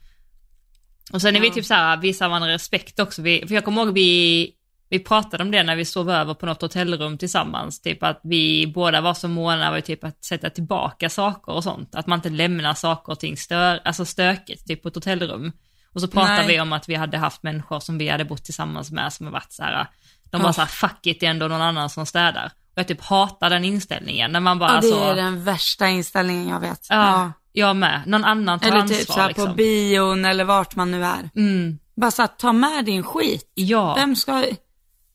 [1.13, 1.55] Och sen är vi Ja.
[1.55, 3.23] typ så här, visar varandra respekt också.
[3.23, 4.51] Vi, för jag kommer ihåg vi,
[4.89, 7.81] vi pratade om det när vi sov över på något hotellrum tillsammans.
[7.81, 11.95] Typ att vi båda var så måna över typ att sätta tillbaka saker och sånt.
[11.95, 15.53] Att man inte lämnar saker och ting stör, alltså stökigt typ på ett hotellrum.
[15.95, 16.47] Och så pratade Nej.
[16.49, 19.33] vi om att vi hade haft människor som vi hade bott tillsammans med som har
[19.33, 19.87] varit så här,
[20.31, 20.47] de Ja.
[20.47, 22.45] var så här, fuck it, det är ändå någon annan som städar.
[22.47, 25.89] Och jag typ hatar den inställningen när man bara Ja, det så, är den värsta
[25.89, 26.87] inställningen jag vet.
[26.91, 29.47] ja, jag med, någon annan tar Eller ansvar typ så här liksom.
[29.47, 31.31] på bion eller vart man nu är.
[31.37, 33.51] mm, Bara så att ta med din skit.
[33.55, 33.95] ja.
[33.95, 34.45] Vem ska,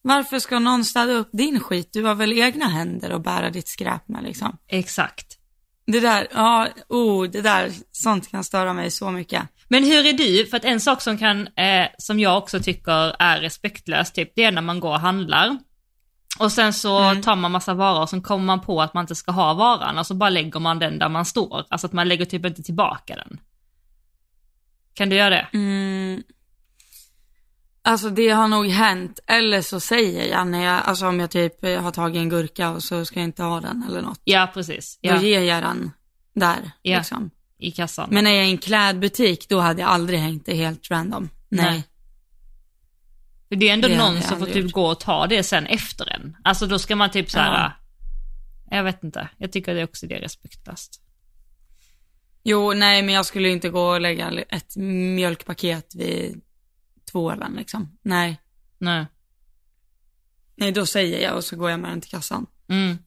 [0.01, 1.89] varför ska någon städa upp din skit?
[1.93, 4.57] Du har väl egna händer att bära ditt skräp med liksom.
[4.67, 5.37] Exakt.
[5.87, 9.43] Det där, ja, oh, det där, sånt kan störa mig så mycket.
[9.67, 10.45] Men hur är du?
[10.45, 14.43] För att en sak som kan, eh, som jag också tycker är respektlöst, typ, det
[14.43, 15.57] är när man går och handlar.
[16.39, 17.21] Och sen så Mm.
[17.21, 19.97] tar man massa varor och så kommer man på att man inte ska ha varan
[19.97, 21.65] och så bara lägger man den där man står.
[21.69, 23.39] Alltså att man lägger typ inte tillbaka den.
[24.93, 25.47] Kan du göra det?
[25.53, 26.23] Mm.
[27.83, 31.63] Alltså det har nog hänt, eller så säger jag när jag, alltså om jag typ
[31.63, 34.21] eh, har tagit en gurka och så ska jag inte ha den eller något.
[34.23, 34.99] Ja, precis.
[35.01, 35.91] Då Ja, ger jag den
[36.35, 36.97] där, Ja.
[36.97, 37.29] liksom.
[37.57, 38.09] i kassan.
[38.11, 41.29] Men när jag är i en klädbutik, då hade jag aldrig hängt det helt random.
[41.49, 41.65] Nej.
[41.65, 41.83] Nej.
[43.49, 44.71] För det är ändå Det någon som får typ gjort.
[44.71, 46.37] gå och ta det sen efter en.
[46.43, 47.73] Alltså då ska man typ så här.
[48.69, 48.77] Ja.
[48.77, 51.01] jag vet inte, jag tycker det också det är respektlöst.
[52.43, 54.75] Jo, nej, men jag skulle inte gå och lägga ett
[55.15, 56.41] mjölkpaket vid
[57.11, 57.97] tvålen liksom.
[58.01, 58.41] Nej.
[58.77, 59.05] Nej.
[60.55, 62.45] Nej, då säger jag och så går jag med den till kassan.
[62.67, 62.97] Mm.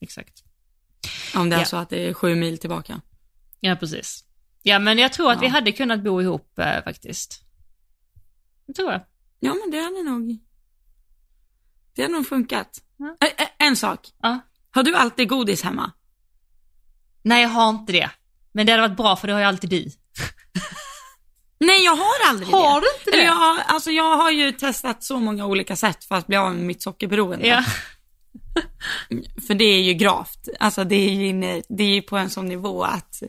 [0.00, 0.42] Exakt.
[1.34, 1.64] Om det är Ja.
[1.66, 3.00] så att det är sju mil tillbaka.
[3.60, 4.24] Ja, precis.
[4.62, 5.40] Ja, men jag tror att Ja.
[5.40, 7.44] vi hade kunnat bo ihop eh, faktiskt.
[8.66, 9.00] Det tror jag.
[9.40, 10.38] Ja, men det hade nog,
[11.94, 12.82] det hade nog funkat.
[12.96, 13.16] Ja.
[13.20, 14.08] Ä- en sak.
[14.70, 15.92] Har du alltid godis hemma?
[17.22, 18.10] Nej, jag har inte det.
[18.52, 19.90] Men det hade varit bra för det har ju alltid du.
[21.64, 22.86] Nej, jag har aldrig Har det.
[22.86, 23.16] du inte det?
[23.16, 26.36] Eller jag, har, alltså, jag har ju testat så många olika sätt för att bli
[26.36, 27.46] av med mitt sockerberoende.
[27.46, 27.64] Ja.
[29.46, 30.48] För det är ju gravt.
[30.60, 33.22] Alltså det är ju, inne, det är ju på en sån nivå att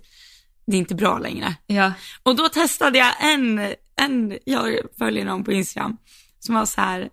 [0.66, 1.56] det är inte bra längre.
[1.68, 1.94] Ja.
[2.24, 5.98] Och då testade jag en, en jag följer någon på Instagram,
[6.40, 7.10] som var så här,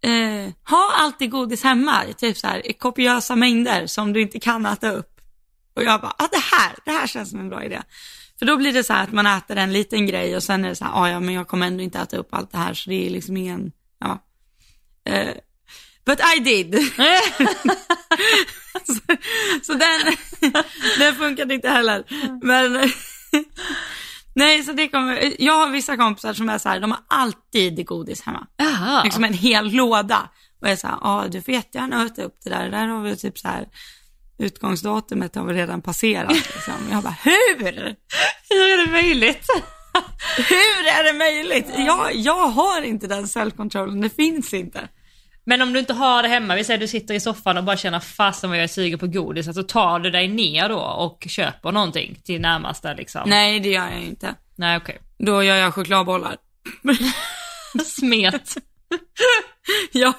[0.00, 4.66] eh, ha alltid godis hemma, typ så här i kopiösa mängder som du inte kan
[4.66, 5.20] äta upp.
[5.76, 7.82] Och jag bara, ah, det här, det här känns som en bra idé.
[8.38, 10.68] För då blir det så här att man äter en liten grej och sen är
[10.68, 12.74] det så här, ah, ja men jag kommer ändå inte äta upp allt det här
[12.74, 14.18] så det är liksom ingen, ja.
[15.04, 15.34] Eh,
[16.06, 16.74] but I did.
[18.86, 19.00] så,
[19.62, 20.16] så den,
[20.98, 22.04] den funkade inte heller.
[22.42, 22.90] Men
[24.34, 27.86] nej, så det kommer, jag har vissa kompisar som är så här, de har alltid
[27.86, 28.46] godis hemma.
[28.56, 29.02] Jaha.
[29.02, 30.28] Liksom en hel låda.
[30.60, 32.70] Och jag är så här, ja du får jättegärna äta upp det där.
[32.70, 33.68] Där har vi typ så här,
[34.38, 36.32] utgångsdatumet har vi redan passerat.
[36.32, 36.74] Liksom.
[36.90, 37.96] Jag bara, hur?
[38.48, 39.46] Hur är det möjligt?
[40.36, 41.66] Hur är det möjligt?
[41.76, 44.88] Jag, jag har inte den self-controlen, det finns inte.
[45.46, 47.76] Men om du inte har det hemma, vi säger du sitter i soffan och bara
[47.76, 50.78] känner fasen vad jag är sugen på godis, så alltså tar du dig ner då
[50.80, 53.22] och köper någonting till närmaste liksom?
[53.26, 54.34] Nej, det gör jag inte.
[54.56, 54.98] Nej okej.
[55.18, 56.36] Då gör jag chokladbollar.
[57.84, 58.54] Smet.
[59.92, 60.12] ja,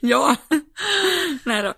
[0.00, 0.36] ja.
[1.44, 1.74] Nej då.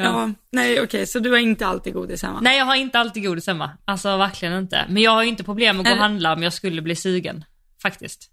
[0.00, 2.40] Ja, nej okej, så du har inte alltid godis hemma?
[2.40, 3.70] Nej jag har inte alltid godis hemma.
[3.84, 4.86] Alltså verkligen inte.
[4.88, 7.44] Men jag har inte problem med att gå och handla om jag skulle bli sugen.
[7.82, 8.30] Faktiskt.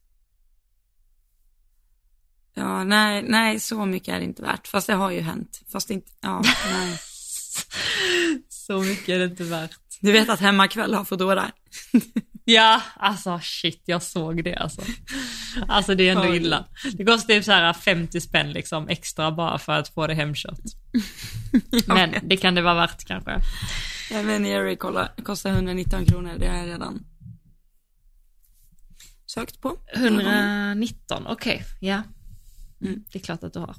[2.54, 4.68] Ja, nej, nej, så mycket är det inte värt.
[4.68, 5.62] Fast det har ju hänt.
[5.72, 7.00] Fast inte, ja, nej.
[8.50, 9.72] Så mycket är det inte värt.
[10.00, 11.52] Du vet att hemmakväll har Foodora.
[12.48, 14.82] Ja, alltså shit, jag såg det alltså.
[15.68, 16.66] Alltså det är ändå illa.
[16.94, 20.60] Det kostar typ så här 50 spänn liksom extra bara för att få det hemkört.
[21.88, 23.42] Men det kan det vara värt kanske.
[24.12, 27.06] Även Jerry kolla, kostar 119 kronor, det har jag redan
[29.26, 29.78] sökt på.
[29.96, 32.04] 119, okej, ja.
[32.82, 33.04] Mm.
[33.12, 33.76] Det är klart att du har.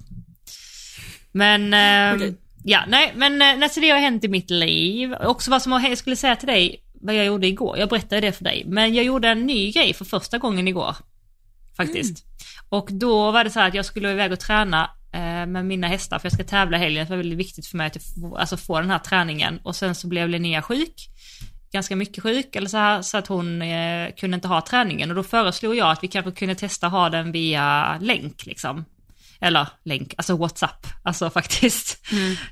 [1.32, 2.36] Men, ehm, Okej.
[2.64, 5.14] ja, nej, men eh, det har hänt i mitt liv.
[5.14, 7.78] Också vad som har, jag skulle säga till dig, vad jag gjorde igår.
[7.78, 8.64] Jag berättade det för dig.
[8.66, 10.96] Men jag gjorde en ny grej för första gången igår.
[11.76, 12.24] Faktiskt.
[12.68, 15.86] Och då var det så här att jag skulle iväg och träna eh, med mina
[15.86, 17.04] hästar, för jag ska tävla helgen.
[17.04, 19.60] Det var väldigt viktigt för mig att få, alltså få den här träningen.
[19.62, 21.08] Och sen så blev Linnea sjuk
[21.72, 25.16] ganska mycket sjuk eller så här, så att hon eh, kunde inte ha träningen och
[25.16, 28.84] då föreslog jag att vi kanske kunde testa ha den via länk liksom.
[29.40, 32.06] Eller länk, alltså WhatsApp, alltså faktiskt.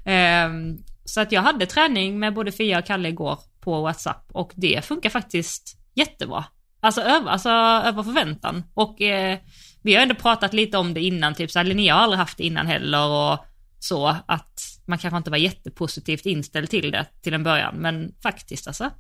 [0.05, 4.53] Ehm, så att jag hade träning med både Fia och Kalle igår på WhatsApp och
[4.55, 6.45] det funkar faktiskt jättebra.
[6.81, 7.49] Alltså över, alltså,
[7.89, 8.65] över förväntan.
[8.75, 9.39] Och eh,
[9.83, 12.39] vi har ändå pratat lite om det innan, typ så här, Linnea har aldrig haft
[12.39, 13.39] det innan heller och
[13.79, 18.67] så att man kanske inte var jättepositivt inställd till det till en början, men faktiskt
[18.67, 18.91] alltså.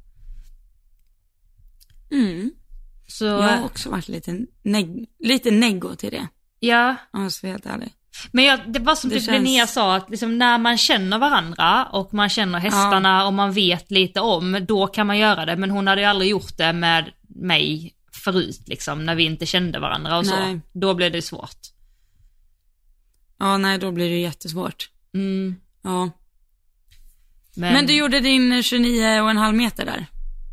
[2.11, 2.51] Mm.
[3.07, 4.31] Så Jag har också varit lite,
[4.63, 6.29] neg- lite neggo till det,
[6.61, 7.93] ja, om jag ska vara helt ärlig.
[8.33, 11.19] Men jag, det var som Det typ känns- Linnea sa, att liksom när man känner
[11.19, 15.57] varandra och man känner hästarna och man vet lite om, då kan man göra det.
[15.57, 19.79] Men hon hade ju aldrig gjort det med mig förut liksom, när vi inte kände
[19.79, 20.61] varandra och Nej.
[20.73, 20.79] så.
[20.79, 21.59] Då blev det svårt.
[23.39, 24.91] Ja, nej, då blir det jättesvårt.
[25.15, 26.11] Mm, Ja.
[27.57, 27.73] men...
[27.73, 30.07] Men du gjorde din 29 och en halv meter där.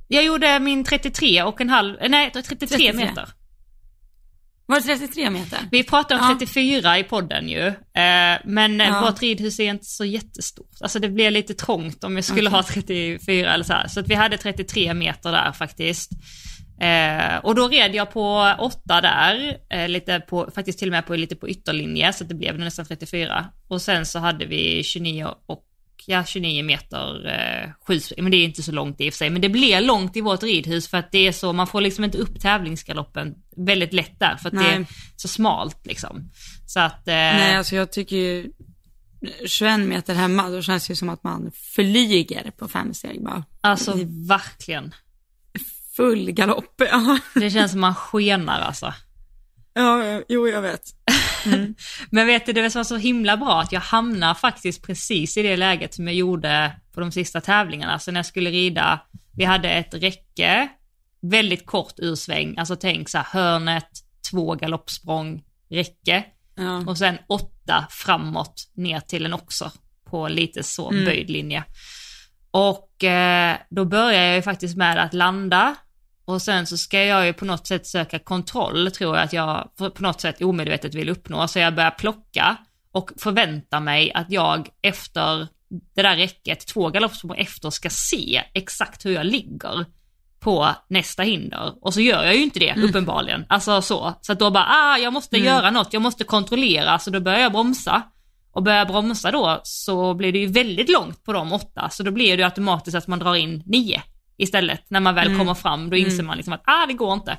[0.08, 2.93] Jag gjorde min 33 och en halv, nej 33, 33.
[2.93, 3.30] meter.
[4.65, 5.60] Var det 33 meter?
[5.71, 6.36] Vi pratade om Ja.
[6.39, 9.02] 34 i podden ju, eh, men eh, Ja.
[9.06, 10.71] vårt ridhus är inte så jättestort.
[10.82, 12.58] Alltså det blev lite trångt om jag skulle Okej.
[12.58, 13.88] ha 34 eller så här.
[13.88, 16.12] Så att vi hade 33 meter där faktiskt.
[16.82, 21.06] Eh, och då red jag på 8 där, eh, lite på, faktiskt till och med
[21.06, 23.45] på, lite på ytterlinje, så det blev nästan 34.
[23.67, 25.63] Och sen så hade vi 29 och
[26.07, 29.29] ja, 29 meter eh, skidspring, men det är inte så långt i och för sig.
[29.29, 32.03] Men det blir långt i vårt ridhus för att det är så, man får liksom
[32.03, 34.87] inte upp tävlingsgaloppen väldigt lätt där för att det är Nej.
[35.15, 36.29] så smalt liksom.
[36.67, 38.51] Så att, eh, Nej, alltså jag tycker ju
[39.47, 43.43] 21 meter hemma, då känns det ju som att man flyger på fem steg bara.
[43.61, 43.93] alltså
[44.27, 44.93] verkligen.
[45.95, 46.81] Full galopp.
[46.91, 48.93] Ja, Det känns som man skenar alltså.
[49.73, 50.81] ja jo jag vet.
[52.10, 55.58] Men vet du, det var så himla bra att jag hamnar faktiskt precis i det
[55.58, 57.99] läget som jag gjorde på de sista tävlingarna.
[57.99, 58.99] Så när jag skulle rida,
[59.38, 60.67] vi hade ett räcke,
[61.21, 63.89] väldigt kort ursväng, alltså tänk så här hörnet,
[64.32, 66.23] två galoppsprång, räcke
[66.56, 66.77] Ja.
[66.88, 69.71] och sen åtta framåt ner till en också
[70.10, 71.06] på lite så Mm.
[71.06, 71.63] böjd linje.
[72.51, 75.75] Och eh, då börjar jag ju faktiskt med att landa
[76.32, 79.70] och sen så ska jag ju på något sätt söka kontroll, tror jag att jag
[79.78, 81.48] på något sätt omedvetet vill uppnå.
[81.48, 82.58] Så jag börjar plocka
[82.91, 85.48] och förväntar mig att jag efter
[85.96, 89.86] det där räcket, två galoppsprång efter, ska se exakt hur jag ligger
[90.39, 91.74] på nästa hinder.
[91.82, 93.46] Och så gör jag ju inte det uppenbarligen.
[93.50, 94.13] Alltså så.
[94.22, 97.00] Så att då bara, ah jag måste göra något, jag måste kontrollera.
[97.00, 98.02] Så då börjar jag bromsa.
[98.54, 101.89] Och börjar jag bromsa då så blir det ju väldigt långt på de åtta.
[101.89, 104.02] Så då blir det ju automatiskt att man drar in nio
[104.41, 104.89] istället.
[104.89, 107.38] När man väl kommer fram, då inser man liksom att ah det går inte.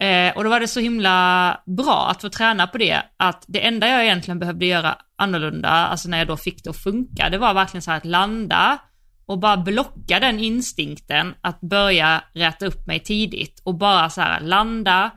[0.00, 3.66] Eh, och då var det så himla bra att få träna på det, att det
[3.66, 7.38] enda jag egentligen behövde göra annorlunda, alltså när jag då fick det att funka, det
[7.38, 8.78] var verkligen så här att landa
[9.26, 14.40] och bara blocka den instinkten att börja räta upp mig tidigt och bara så här
[14.40, 15.10] landa,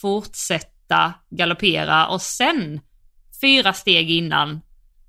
[0.00, 2.80] fortsätta galoppera och sen
[3.40, 4.60] fyra steg innan,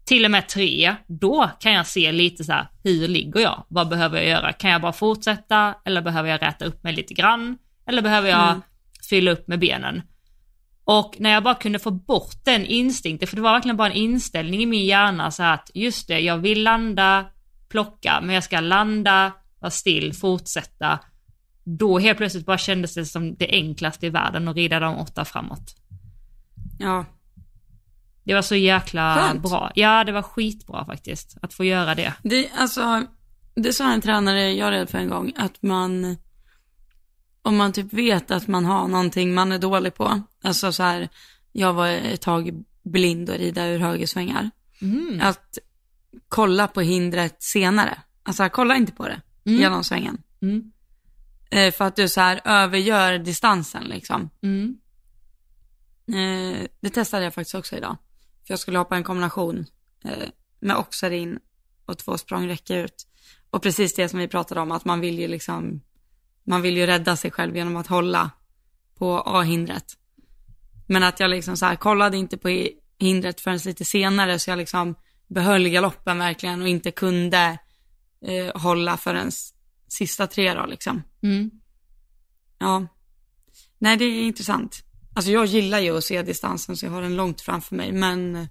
[0.09, 3.65] till och med tre, då kan jag se lite så här, hur ligger jag?
[3.67, 4.53] Vad behöver jag göra?
[4.53, 7.57] Kan jag bara fortsätta eller behöver jag räta upp mig lite grann?
[7.87, 8.61] Eller behöver jag Mm.
[9.09, 10.01] fylla upp med benen?
[10.83, 13.95] Och när jag bara kunde få bort den instinkten, för det var verkligen bara en
[13.97, 17.25] inställning i min hjärna så att just det, jag vill landa,
[17.69, 20.99] plocka, men jag ska landa, vara still, fortsätta.
[21.63, 25.25] Då helt plötsligt bara kändes det som det enklaste i världen att rida de åtta
[25.25, 25.75] framåt.
[26.79, 27.05] Ja.
[28.29, 29.41] Det var så jäkla Skönt.
[29.41, 29.71] bra.
[29.75, 32.13] Ja, det var skitbra faktiskt, att få göra det.
[32.23, 33.03] Det, alltså,
[33.55, 36.17] det sa en tränare jag rädd för en gång, att man,
[37.41, 41.09] om man typ vet att man har någonting man är dålig på, alltså så här,
[41.51, 44.49] jag var ett tag blind och rida ur högersvängar,
[44.81, 45.21] Mm.
[45.21, 45.57] att
[46.27, 49.59] kolla på hindret senare, alltså kolla inte på det Mm.
[49.61, 50.21] genom svängen.
[50.41, 50.71] Mm.
[51.51, 54.29] Eh, för att du så här övergör distansen liksom.
[54.43, 54.77] Mm.
[56.07, 57.97] Eh, det testade jag faktiskt också idag.
[58.49, 59.65] För jag skulle hoppa en kombination
[60.05, 61.39] eh, med oxer in
[61.85, 63.07] och två språng räcka ut.
[63.49, 65.81] Och precis det som vi pratade om, att man vill ju liksom,
[66.43, 68.31] man vill ju rädda sig själv genom att hålla
[68.95, 69.97] på A-hindret.
[70.87, 72.67] Men att jag liksom så här kollade inte på
[72.99, 74.95] hindret förrän lite senare, så jag liksom
[75.27, 77.59] behöll galoppen verkligen och inte kunde
[78.25, 79.31] eh, hålla förrän
[79.87, 81.03] sista tre då liksom.
[81.23, 81.51] Mm.
[82.57, 82.87] Ja.
[83.77, 84.83] Nej, det är intressant.
[85.13, 88.47] Alltså jag gillar ju att se distansen så jag har den långt framför mig, men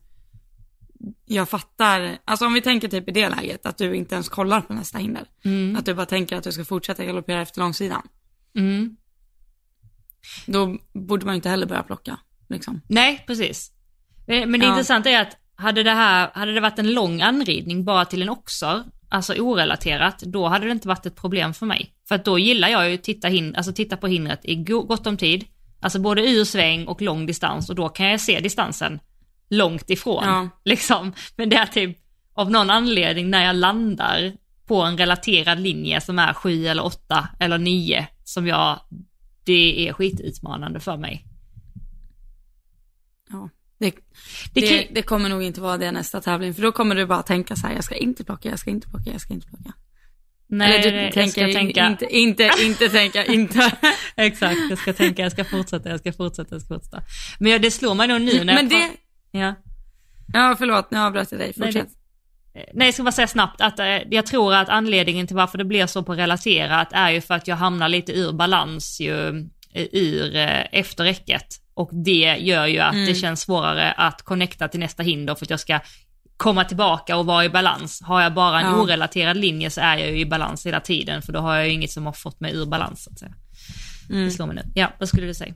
[1.27, 4.61] jag fattar, alltså om vi tänker typ i det läget, att du inte ens kollar
[4.61, 5.25] på nästa hinder.
[5.45, 5.77] Mm.
[5.77, 8.03] Att du bara tänker att du ska fortsätta galoppera efter långsidan.
[8.57, 8.97] Mm.
[10.47, 12.19] Då borde man ju inte heller börja plocka,
[12.49, 12.81] liksom.
[12.89, 13.73] Nej, precis.
[14.27, 14.71] Men det Ja.
[14.71, 18.29] intressanta är att hade det här, hade det varit en lång anridning bara till en
[18.29, 21.95] oxer, alltså orelaterat, då hade det inte varit ett problem för mig.
[22.09, 24.83] För att då gillar jag ju att titta, hin- alltså titta på hindret i go-
[24.83, 25.45] gott om tid,
[25.81, 29.01] alltså både ur sväng och lång distans och då kan jag se distansen
[29.51, 30.25] långt ifrån.
[30.25, 30.49] Ja.
[30.65, 31.13] Liksom.
[31.37, 31.99] Men det är typ
[32.35, 34.33] av någon anledning när jag landar
[34.67, 38.81] på en relaterad linje som är 7 eller 8 eller 9 som jag,
[39.45, 41.25] det är skitutmanande för mig.
[43.31, 43.49] Ja.
[43.79, 43.95] Det,
[44.55, 47.23] Det det, det, kommer nog inte vara det nästa tävling, för då kommer du bara
[47.23, 49.73] tänka så här, jag ska inte plocka, jag ska inte plocka, jag ska inte plocka.
[50.51, 51.87] Nej, Eller det- du jag tänker ska tänka.
[51.87, 53.73] inte, inte, inte tänka, inte.
[54.17, 57.03] Exakt, jag ska tänka, jag ska fortsätta, jag ska fortsätta, jag ska fortsätta.
[57.39, 58.81] Men ja, det slår mig nog nu när Men jag
[59.33, 59.55] det, Ja.
[60.33, 61.89] ja förlåt, nu avbröt jag dig, Nej, fortsätt.
[62.75, 65.65] Nej, jag ska bara säga snabbt att eh, jag tror att anledningen till varför det
[65.65, 69.29] blir så på relaterat är ju för att jag hamnar lite ur balans ju,
[69.75, 71.47] eh, ur eh, efter räcket.
[71.75, 75.51] Och det gör ju att det känns svårare att connecta till nästa hinder för att
[75.51, 75.81] jag ska
[76.39, 78.03] komma tillbaka och vara i balans.
[78.03, 78.83] Har jag bara en Ja.
[78.83, 81.73] orelaterad linje så är jag ju i balans hela tiden för då har jag ju
[81.73, 83.35] inget som har fått mig ur balans så att säga.
[84.09, 84.63] Det slår mig nu.
[84.75, 85.55] Ja, vad skulle du säga?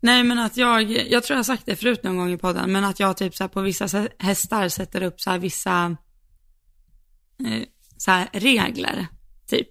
[0.00, 2.72] Nej men att jag, jag tror jag har sagt det förut någon gång i podden,
[2.72, 5.96] men att jag typ så på vissa hästar sätter upp så vissa
[7.46, 7.62] eh,
[7.96, 9.06] så regler,
[9.46, 9.68] typ.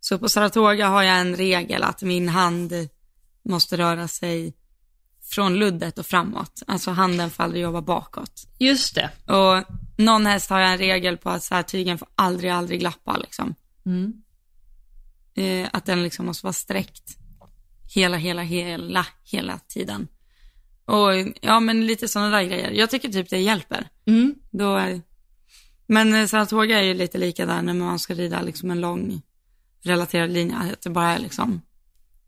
[0.00, 2.72] Så på Saratoga har jag en regel att min hand
[3.44, 4.54] måste röra sig
[5.32, 6.62] från luddet och framåt.
[6.66, 8.46] Alltså handen får aldrig jobba bakåt.
[8.58, 9.10] Just det.
[9.34, 9.64] Och
[9.96, 13.16] någon häst har jag en regel på att så här, tygen får aldrig, aldrig glappa
[13.16, 13.54] liksom.
[13.86, 14.12] Mm.
[15.34, 17.16] Eh, att den liksom måste vara sträckt
[17.94, 20.08] hela, hela, hela, hela tiden.
[20.84, 22.70] Och ja, men lite sådana där grejer.
[22.70, 23.88] Jag tycker typ det hjälper.
[24.06, 24.34] Mm.
[24.50, 25.02] Då, är-
[25.86, 29.22] men eh, Saratoga är ju lite lika där när man ska rida liksom en lång
[29.82, 30.56] relaterad linje.
[30.56, 31.60] Att det bara är liksom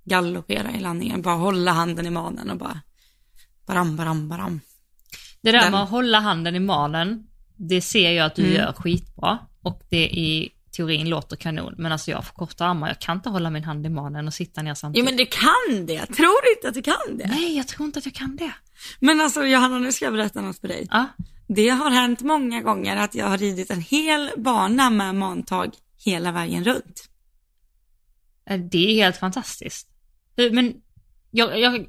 [0.05, 1.23] galoppera i landningen.
[1.23, 2.81] Bara hålla handen i manen och bara
[3.67, 4.61] baram, baram, baram.
[5.43, 8.55] Det där Den- med att hålla handen i manen, det ser jag att du Mm.
[8.57, 9.39] gör skitbra.
[9.63, 11.75] Och det i teorin låter kanon.
[11.79, 14.27] Men alltså jag har för korta armar, jag kan inte hålla min hand i manen
[14.27, 15.05] och sitta ner Jo samtidigt.
[15.05, 16.07] men du kan det.
[16.07, 17.27] Tror du inte att du kan det?
[17.29, 18.53] Nej, jag tror inte att jag kan det.
[19.01, 20.87] Men alltså Johanna, nu ska jag berätta något för dig.
[20.91, 21.07] Ja,
[21.49, 25.71] Det har hänt många gånger att jag har ridit en hel bana med mantag
[26.05, 27.09] hela vägen runt.
[28.51, 29.89] eh, det är helt fantastiskt.
[30.37, 30.75] Eh, Men
[31.31, 31.87] jag, jag,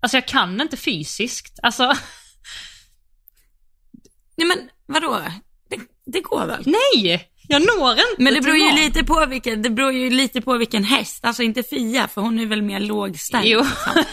[0.00, 1.58] alltså jag kan inte fysiskt.
[1.62, 1.82] Alltså,
[4.36, 5.22] Nej men vadå?
[5.70, 6.62] Det, det går väl?
[6.66, 7.30] nej!
[7.52, 10.58] Jag når inte Men det beror ju lite på vilken, det beror ju lite på
[10.58, 13.46] vilken häst, alltså inte Fia för hon är väl mer lågställd.
[13.46, 13.60] Jo.
[13.60, 14.04] Liksom.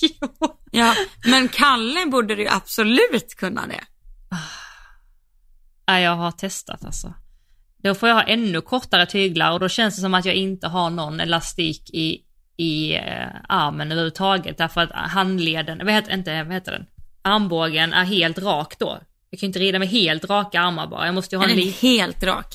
[0.20, 0.58] jo.
[0.70, 0.94] Ja,
[1.26, 3.84] men Kalle borde ju absolut kunna det.
[5.86, 7.14] Ja, jag har testat alltså.
[7.82, 10.66] Då får jag ha ännu kortare tyglar och då känns det som att jag inte
[10.66, 12.20] har någon elastik i,
[12.56, 14.58] i eh, armen överhuvudtaget.
[14.58, 16.86] Därför att handleden, vad heter, inte, vad heter den?
[17.22, 18.98] Armbågen är helt rak då.
[19.30, 21.06] Jag kan inte rida med helt raka armar bara.
[21.06, 21.90] Jag måste ju ha en är liten...
[21.90, 22.46] helt rak.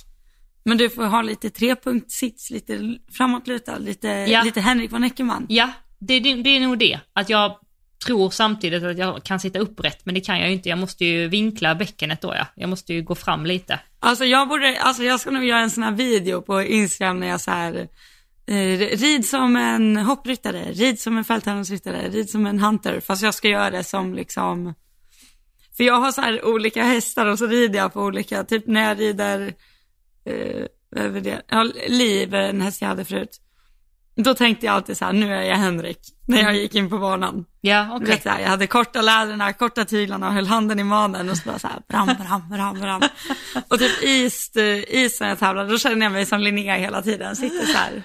[0.64, 4.44] Men du får ha lite trepunktssits, lite framåtlutad, lite, Ja.
[4.44, 5.46] lite Henrik von Eckermann.
[5.50, 7.00] Ja, det, det, det är nog det.
[7.14, 7.56] Att jag
[8.06, 10.70] tror samtidigt att jag kan sitta upprätt, men det kan jag ju inte.
[10.70, 12.46] Jag måste ju vinkla bäckenet då ja.
[12.56, 13.80] Jag måste ju gå fram lite.
[14.00, 17.28] Alltså jag borde, alltså jag ska nog göra en sån här video på Instagram när
[17.28, 17.88] jag så här,
[18.50, 23.00] Eh, rid som en hoppryttare, rid som en fälttävlingsryttare, rid som en hunter.
[23.00, 24.74] Fast jag ska göra det som liksom,
[25.78, 28.88] för jag har så här olika hästar och så rider jag på olika, typ när
[28.88, 29.54] jag rider,
[30.26, 31.42] eh, över det.
[31.48, 33.42] Ja, Liv, en häst jag hade förut.
[34.24, 36.98] Då tänkte jag alltid så här, nu är jag Henrik, när jag gick in på
[36.98, 37.46] banan.
[37.62, 38.08] Ja, okej.
[38.08, 41.38] vet, så här, jag hade korta läderna, korta tyglarna och höll handen i manen och
[41.38, 43.02] så bara så här, bram, bram, bram, bram.
[43.68, 47.02] Och typ is, eh, is när jag tävlade, då kände jag mig som Linnea hela
[47.02, 47.36] tiden.
[47.36, 48.04] Sitter så här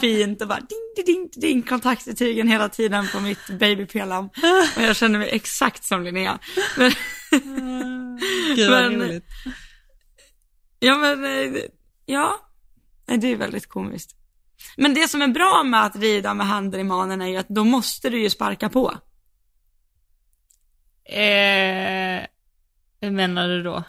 [0.00, 4.28] fint och bara ding, ding, ding, kontakt i tygen hela tiden på mitt babypelam.
[4.76, 6.38] Och jag kände mig exakt som Linnea.
[6.76, 6.92] Men,
[8.56, 9.24] Gud vad roligt.
[10.78, 11.62] ja men, eh,
[12.06, 12.36] ja,
[13.06, 14.16] det är väldigt komiskt.
[14.76, 17.48] Men det som är bra med att rida med handen i manen är ju att
[17.48, 18.94] då måste du ju sparka på.
[21.04, 22.26] Eh,
[23.00, 23.84] hur menar du då?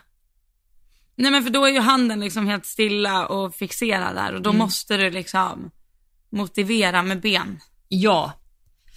[1.16, 4.54] Nej men för då är ju handen liksom helt stilla och fixerad där och då
[4.54, 5.72] måste du liksom
[6.30, 7.60] motivera med ben.
[7.88, 8.34] Ja.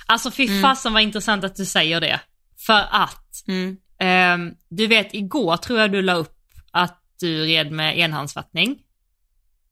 [0.07, 2.21] Alltså fy fasen vad intressant att du säger det.
[2.66, 3.77] För att, Mm.
[3.99, 6.37] ehm, du vet igår tror jag du la upp
[6.71, 8.79] att du red med enhandsfattning.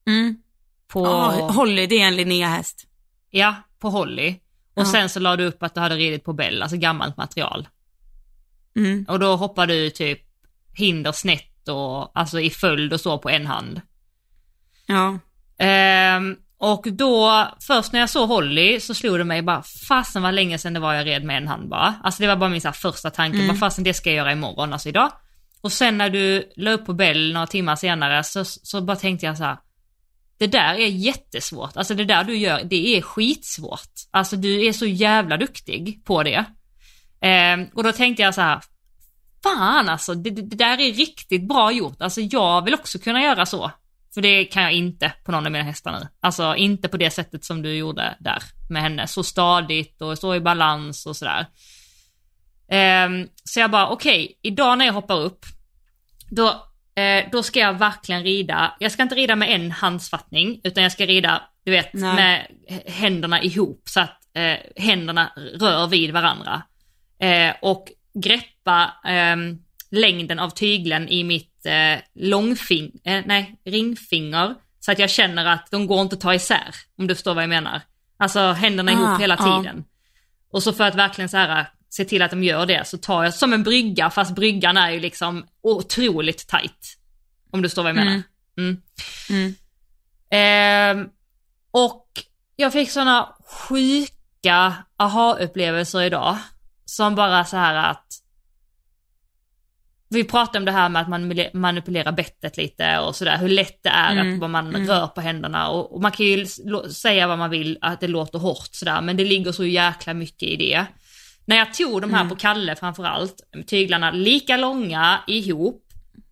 [0.06, 0.42] Mm.
[0.88, 2.86] På, Ja, Holly det är en Linnea-häst.
[3.30, 4.30] ja, på Holly.
[4.74, 4.92] Och Ja.
[4.92, 7.68] sen så la du upp att du hade ridit på Bell, alltså gammalt material.
[8.76, 9.04] Mm.
[9.08, 10.20] Och då hoppade du typ
[10.74, 13.80] hinder snett och alltså i följd och så på en hand.
[14.86, 15.18] Ja.
[15.58, 20.34] Ehm, och då, först när jag såg Holly så slog det mig bara, fasen vad
[20.34, 21.94] länge sedan det var jag red med en hand bara.
[22.04, 24.32] Alltså det var bara min så här, första tanke, vad fasen det ska jag göra
[24.32, 25.12] imorgon, alltså idag.
[25.60, 29.26] Och sen när du la upp på Bell några timmar senare så, så bara tänkte
[29.26, 29.56] jag så här,
[30.38, 33.92] det där är jättesvårt, alltså det där du gör, det är skitsvårt.
[34.10, 36.44] Alltså du är så jävla duktig på det.
[37.20, 38.60] Eh, och då tänkte jag så här,
[39.42, 42.02] fan alltså, det, det, där är riktigt bra gjort.
[42.02, 43.70] Alltså jag vill också kunna göra så.
[44.14, 46.08] För det kan jag inte på någon av mina hästar nu.
[46.20, 49.06] Alltså inte på det sättet som du gjorde där med henne.
[49.06, 51.46] Så stadigt och så i balans och sådär.
[52.70, 53.08] Eh,
[53.44, 55.44] så jag bara, okej, idag när jag hoppar upp,
[56.30, 56.67] då,
[56.98, 60.92] eh, då ska jag verkligen rida, jag ska inte rida med en handsfattning, utan jag
[60.92, 62.14] ska rida, du vet, Nej.
[62.14, 62.46] med
[62.86, 66.62] händerna ihop så att eh, händerna rör vid varandra.
[67.20, 69.58] Eh, och greppa ehm,
[69.90, 75.70] längden av tygeln i mitt eh, långfing, eh, nej, ringfinger, så att jag känner att
[75.70, 77.80] de går inte att ta isär, om du förstår vad jag menar.
[78.18, 79.62] Alltså händerna Ah, ihop hela ja.
[79.62, 79.84] tiden.
[80.52, 83.24] Och så för att verkligen så här se till att de gör det så tar
[83.24, 86.98] jag som en brygga, fast bryggan är ju liksom otroligt tight.
[87.50, 88.22] Om du förstår vad jag menar.
[88.58, 88.82] Mm.
[89.30, 89.54] Mm.
[90.30, 91.08] Ehm,
[91.70, 92.06] och
[92.56, 93.34] jag fick sådana
[93.68, 96.38] sjuka aha-upplevelser idag.
[96.84, 98.04] Som bara så här att
[100.10, 103.48] vi pratade om det här med att man manipule- manipulerar bettet lite och sådär, hur
[103.48, 104.86] lätt det är Mm, att man mm.
[104.88, 106.46] rör på händerna och, och man kan ju
[106.92, 110.42] säga vad man vill, att det låter hårt sådär, men det ligger så jäkla mycket
[110.42, 110.86] i det.
[111.48, 112.28] När jag tog de här Mm.
[112.28, 113.34] på Kalle framförallt,
[113.66, 115.84] tyglarna lika långa ihop,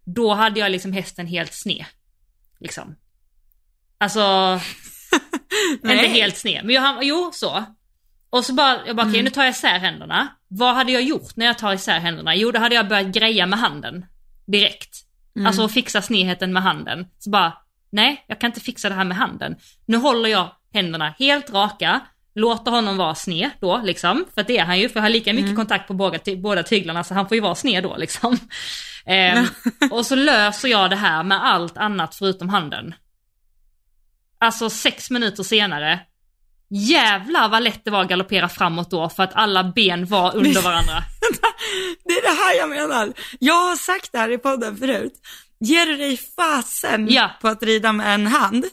[0.05, 1.85] då hade jag liksom hästen helt sned.
[2.61, 2.97] Liksom.
[3.99, 4.61] Alltså,
[5.83, 7.64] inte helt sned, men jag, jo så.
[8.31, 10.29] Och så bara, jag bara okej nu tar jag isär händerna.
[10.49, 12.35] Vad hade jag gjort när jag tar isär händerna?
[12.35, 14.07] Jo då hade jag börjat greja med handen.
[14.47, 14.97] Direkt.
[15.37, 15.47] Mm.
[15.47, 17.07] Alltså fixa snedheten med handen.
[17.19, 17.53] Så bara,
[17.91, 19.57] nej jag kan inte fixa det här med handen.
[19.87, 22.01] Nu håller jag händerna helt raka,
[22.37, 24.24] låter honom vara sned då liksom.
[24.34, 27.05] För det är han ju, för jag har lika mycket kontakt på båda, båda tyglarna
[27.05, 28.39] så han får ju vara sned då liksom.
[29.07, 29.47] Ehm,
[29.91, 32.95] och så löser jag det här med allt annat förutom handen.
[34.41, 36.01] Alltså sex minuter senare,
[36.70, 40.62] jävlar vad lätt det var att galoppera framåt då för att alla ben var under
[40.64, 41.03] varandra.
[42.05, 43.12] Det är det här jag menar.
[43.41, 45.12] Jag har sagt det här i podden förut.
[45.61, 47.30] Ger du dig fasen Ja.
[47.41, 48.64] på att rida med en hand,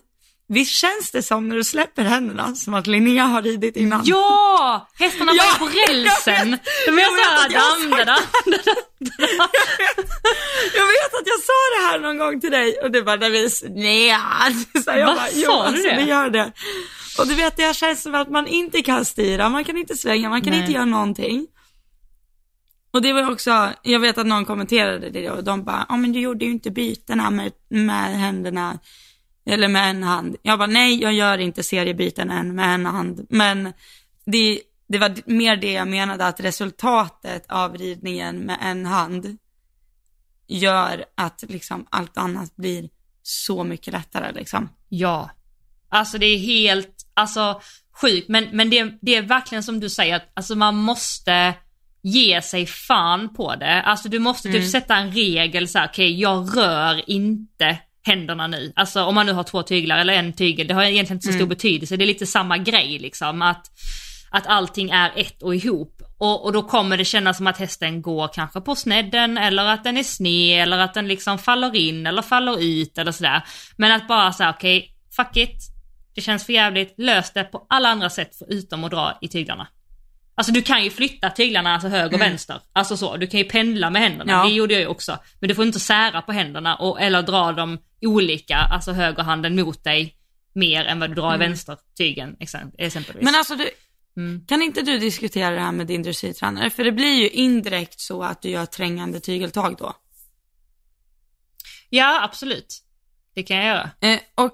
[0.48, 4.02] visst känns det som när du släpper händerna som att Linnea har ridit innan?
[4.06, 4.90] Ja!
[5.00, 6.52] Hästarna var Ja, ju på rälsen.
[6.86, 7.52] De är såhär, att
[10.76, 13.50] jag vet att jag sa det här någon gång till dig och du bara, nej
[13.70, 14.54] nej.
[14.84, 15.96] Så jag Vad bara, sa jo, du alltså, det?
[15.96, 16.52] det gör det.
[17.20, 20.30] Och du vet, det känns som att man inte kan styra, man kan inte svänga,
[20.30, 20.60] man kan Nej.
[20.60, 21.48] inte göra någonting.
[22.94, 26.12] Och det var också, jag vet att någon kommenterade det och de bara, ja men
[26.12, 28.80] du gjorde ju inte bytena med, med händerna,
[29.46, 30.36] eller med en hand.
[30.42, 33.26] Jag bara, nej jag gör inte seriebyten än med en hand.
[33.30, 33.74] Men
[34.26, 39.38] det, det var mer det jag menade, att resultatet av ridningen med en hand
[40.48, 42.90] gör att liksom allt annat blir
[43.24, 44.70] så mycket lättare liksom.
[44.90, 45.30] Ja.
[45.90, 47.62] Alltså det är helt, alltså
[48.02, 48.30] sjukt.
[48.30, 51.54] Men, men det, det är verkligen som du säger, att alltså, man måste
[52.02, 53.82] ge sig fan på det.
[53.82, 58.74] Alltså du måste typ sätta en regel så här, okej jag rör inte händerna nu.
[58.76, 61.34] Alltså om man nu har två tyglar eller en tygel, det har egentligen inte så
[61.34, 61.98] stor betydelse.
[61.98, 63.42] Det är lite samma grej liksom.
[63.42, 63.72] Att,
[64.32, 66.02] att allting är ett och ihop.
[66.18, 69.84] Och, och då kommer det kännas som att hästen går kanske på snedden eller att
[69.84, 73.42] den är sned eller att den liksom faller in eller faller ut eller sådär.
[73.78, 75.74] Men att bara säga okej, okay, fuck it,
[76.16, 79.68] det känns för jävligt, lös det på alla andra sätt förutom att dra i tyglarna.
[80.36, 82.30] Alltså du kan ju flytta tyglarna alltså höger och mm.
[82.30, 82.62] vänster.
[82.74, 84.44] Alltså så, du kan ju pendla med händerna, ja.
[84.44, 85.20] det gjorde jag ju också.
[85.40, 89.84] Men du får inte sära på händerna och, eller dra dem olika, alltså högerhanden mot
[89.84, 90.16] dig
[90.54, 91.42] mer än vad du drar mm.
[91.42, 93.24] i vänstertygen exempelvis.
[93.24, 93.70] Men alltså du,
[94.18, 94.46] mm.
[94.48, 96.70] kan inte du diskutera det här med din dressyrtränare?
[96.70, 99.94] För det blir ju indirekt så att du gör trängande tygeltag då.
[101.90, 102.84] Ja, absolut.
[103.36, 103.90] Det kan jag göra.
[104.02, 104.54] Eh, och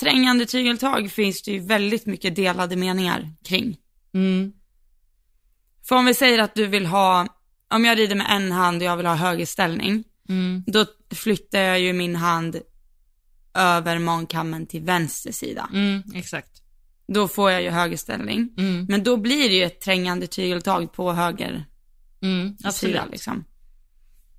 [0.00, 3.76] trängande tygeltag finns det ju väldigt mycket delade meningar kring.
[4.14, 4.52] Mm.
[5.82, 7.26] För om vi säger att du vill ha,
[7.70, 10.64] om jag rider med en hand och jag vill ha högerställning, mm.
[10.66, 12.60] då flyttar jag ju min hand
[13.54, 15.68] över mankammen till vänster sida.
[15.72, 16.62] Mm, exakt.
[17.06, 18.48] Då får jag ju högerställning.
[18.58, 18.86] Mm.
[18.88, 21.64] Men då blir det ju ett trängande tygeltag på höger
[22.22, 23.44] mm, sida liksom.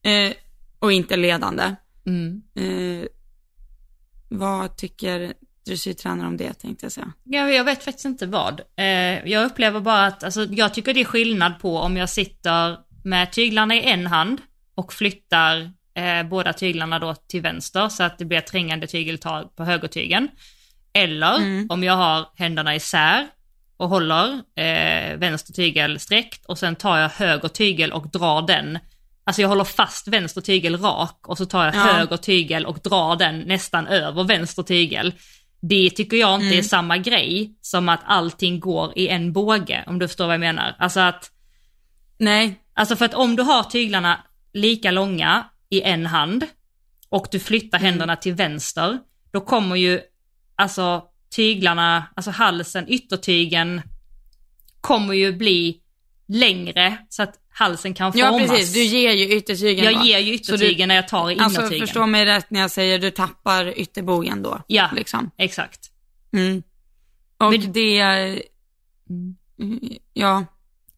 [0.01, 0.33] Eh,
[0.79, 1.75] och inte ledande.
[2.05, 2.41] Mm.
[2.55, 3.05] Eh,
[4.29, 5.33] vad tycker
[5.66, 7.14] dressyrtränare om det tänkte jag säga.
[7.24, 8.62] Ja, jag vet faktiskt inte vad.
[8.78, 8.86] Eh,
[9.30, 13.32] jag upplever bara att, alltså, jag tycker det är skillnad på om jag sitter med
[13.32, 14.41] tyglarna i en hand
[14.76, 19.64] och flyttar eh, båda tyglarna då till vänster så att det blir trängande tygeltag på
[19.64, 20.28] högertygen.
[20.93, 21.68] Eller mm.
[21.70, 23.28] om jag har händerna isär
[23.78, 28.80] och håller eh, vänster tygel sträckt och sen tar jag höger tygel och drar den.
[29.24, 31.80] Alltså jag håller fast vänster tygel rak och så tar jag ja.
[31.80, 35.14] höger tygel och drar den nästan över vänster tygel.
[35.62, 36.59] Det tycker jag inte mm.
[36.59, 40.39] är samma grej som att allting går i en båge, om du förstår vad jag
[40.39, 40.76] menar.
[40.80, 41.32] Alltså att...
[42.18, 42.59] Nej.
[42.74, 46.45] Alltså för att om du har tyglarna lika långa i en hand
[47.09, 47.86] och du flyttar mm.
[47.91, 48.99] händerna till vänster,
[49.32, 50.01] då kommer ju
[50.55, 51.03] alltså
[51.36, 53.82] tyglarna, alltså halsen, yttertygen
[54.82, 55.82] kommer ju bli
[56.28, 58.41] längre så att halsen kan formas.
[58.41, 60.06] Ja precis, du ger ju yttertygen Jag då.
[60.06, 61.64] ger ju yttertygen när jag tar i innertygen.
[61.64, 64.62] Alltså förstå mig rätt när jag säger du tappar ytterbogen då.
[64.68, 65.32] Ja, liksom.
[65.38, 65.80] exakt.
[66.34, 66.64] Mm.
[67.38, 67.72] Och Men...
[67.72, 68.41] det,
[70.14, 70.45] ja,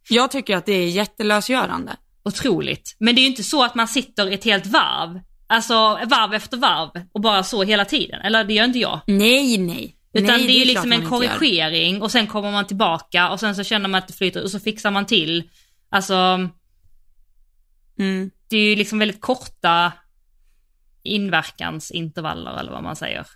[0.09, 1.91] jag tycker att det är jättelösgörande.
[2.25, 2.95] Otroligt.
[2.99, 5.73] Men det är ju inte så att man sitter ett helt varv, alltså
[6.05, 8.21] varv efter varv och bara så hela tiden.
[8.21, 8.99] Eller det gör inte jag.
[9.07, 9.95] Nej, nej.
[10.13, 13.55] Utan nej, det är ju liksom en korrigering och sen kommer man tillbaka och sen
[13.55, 15.43] så känner man att det flyter och så fixar man till.
[15.93, 16.49] Alltså,
[17.99, 18.31] mm.
[18.47, 19.93] det är ju liksom väldigt korta
[21.03, 23.27] inverkansintervaller eller vad man säger.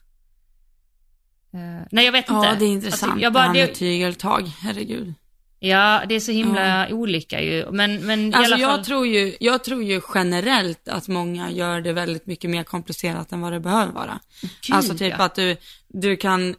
[1.53, 2.47] Uh, nej jag vet inte.
[2.47, 3.73] Ja det är intressant alltså, jag bara, det här med det...
[3.73, 5.13] tygeltag, herregud.
[5.59, 6.95] Ja, det är så himla ja.
[6.95, 7.71] olika ju.
[7.71, 8.61] Men, men alltså, fall...
[8.61, 13.31] jag, tror ju, jag tror ju generellt att många gör det väldigt mycket mer komplicerat
[13.31, 14.19] än vad det behöver vara.
[14.41, 15.25] Gud, alltså typ ja.
[15.25, 16.55] att du, du kan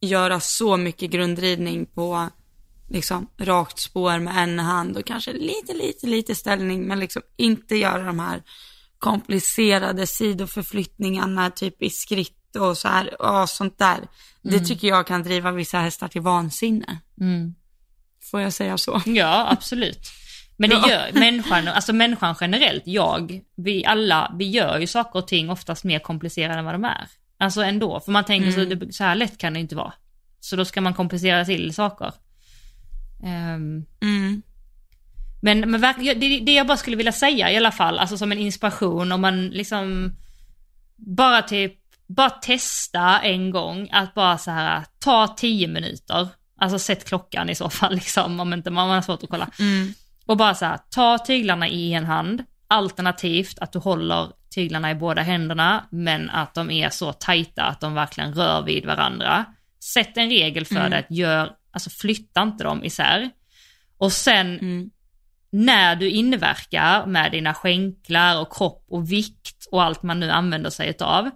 [0.00, 2.28] göra så mycket grundridning på
[2.88, 7.76] liksom rakt spår med en hand och kanske lite, lite, lite ställning, men liksom inte
[7.76, 8.42] göra de här
[8.98, 13.96] komplicerade sidoförflyttningarna typ i skritt och så här, och sånt där.
[13.96, 14.08] Mm.
[14.40, 16.98] Det tycker jag kan driva vissa hästar till vansinne.
[17.20, 17.54] Mm.
[18.30, 19.02] Får jag säga så?
[19.06, 20.10] Ja, absolut.
[20.56, 25.28] Men det gör människan, alltså människan generellt, jag, vi alla, vi gör ju saker och
[25.28, 27.08] ting oftast mer komplicerade än vad de är.
[27.38, 28.80] Alltså ändå, för man tänker mm.
[28.80, 29.92] så, så här lätt kan det inte vara.
[30.40, 32.12] Så då ska man komplicera till saker.
[33.22, 34.42] Um, mm.
[35.40, 38.38] Men, men det, det jag bara skulle vilja säga i alla fall, alltså som en
[38.38, 40.16] inspiration om man liksom
[40.96, 41.74] bara typ,
[42.06, 46.28] bara testa en gång att bara så här ta tio minuter.
[46.60, 49.50] Alltså sätt klockan i så fall liksom om inte man har svårt att kolla.
[49.58, 49.92] Mm.
[50.26, 54.94] Och bara så här, ta tyglarna i en hand, alternativt att du håller tyglarna i
[54.94, 59.44] båda händerna men att de är så tajta att de verkligen rör vid varandra.
[59.94, 60.90] Sätt en regel för mm.
[60.90, 63.30] det, att gör, alltså flytta inte dem isär.
[63.98, 64.90] Och sen mm.
[65.50, 70.70] när du inverkar med dina skänklar och kropp och vikt och allt man nu använder
[70.70, 71.30] sig av,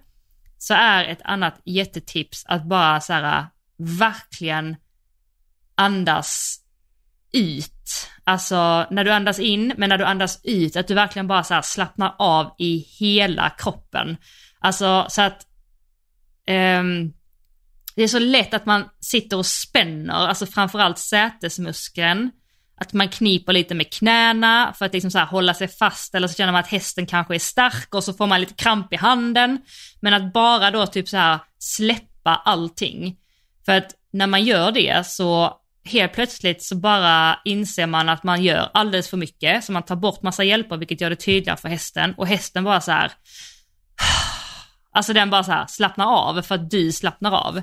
[0.59, 3.47] så är ett annat jättetips att bara så här,
[3.99, 4.77] verkligen
[5.75, 6.59] andas
[7.33, 8.09] ut.
[8.25, 11.61] Alltså när du andas in, men när du andas ut, att du verkligen bara så
[11.63, 14.17] slappnar av i hela kroppen.
[14.59, 15.47] Alltså så att
[16.49, 17.13] um,
[17.95, 22.31] det är så lätt att man sitter och spänner, alltså framförallt sätesmuskeln.
[22.81, 26.35] Att man kniper lite med knäna för att liksom så hålla sig fast eller så
[26.35, 29.59] känner man att hästen kanske är stark och så får man lite kramp i handen.
[30.01, 33.17] Men att bara då typ så här släppa allting.
[33.65, 38.43] För att när man gör det så helt plötsligt så bara inser man att man
[38.43, 41.69] gör alldeles för mycket, så man tar bort massa hjälper vilket gör det tydligare för
[41.69, 43.13] hästen och hästen bara så här.
[44.95, 47.63] Alltså den bara så här slappnar av för att du slappnar av.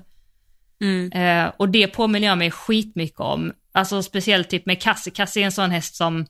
[0.82, 1.12] Mm.
[1.12, 5.46] Eh, och det påminner jag mig skitmycket om alltså speciellt typ med Cassie, Cassie är
[5.46, 6.26] en sån häst som,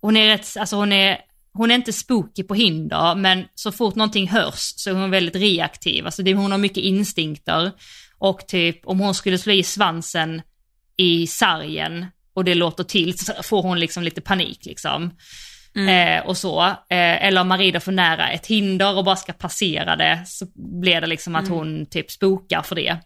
[0.00, 1.18] hon är rätt, alltså hon är,
[1.52, 5.36] hon är inte spooky på hinder, men så fort någonting hörs så är hon väldigt
[5.36, 6.06] reaktiv.
[6.06, 7.72] Alltså det, hon har mycket instinkter.
[8.18, 10.42] Och typ om hon skulle slå i svansen
[10.96, 15.10] i sargen och det låter till så får hon liksom lite panik liksom.
[15.76, 16.18] Mm.
[16.18, 16.62] Eh, och så.
[16.66, 20.46] Eh, eller om man rider för nära ett hinder och bara ska passera det så
[20.80, 21.58] blir det liksom att mm.
[21.58, 22.98] hon typ spokar för det.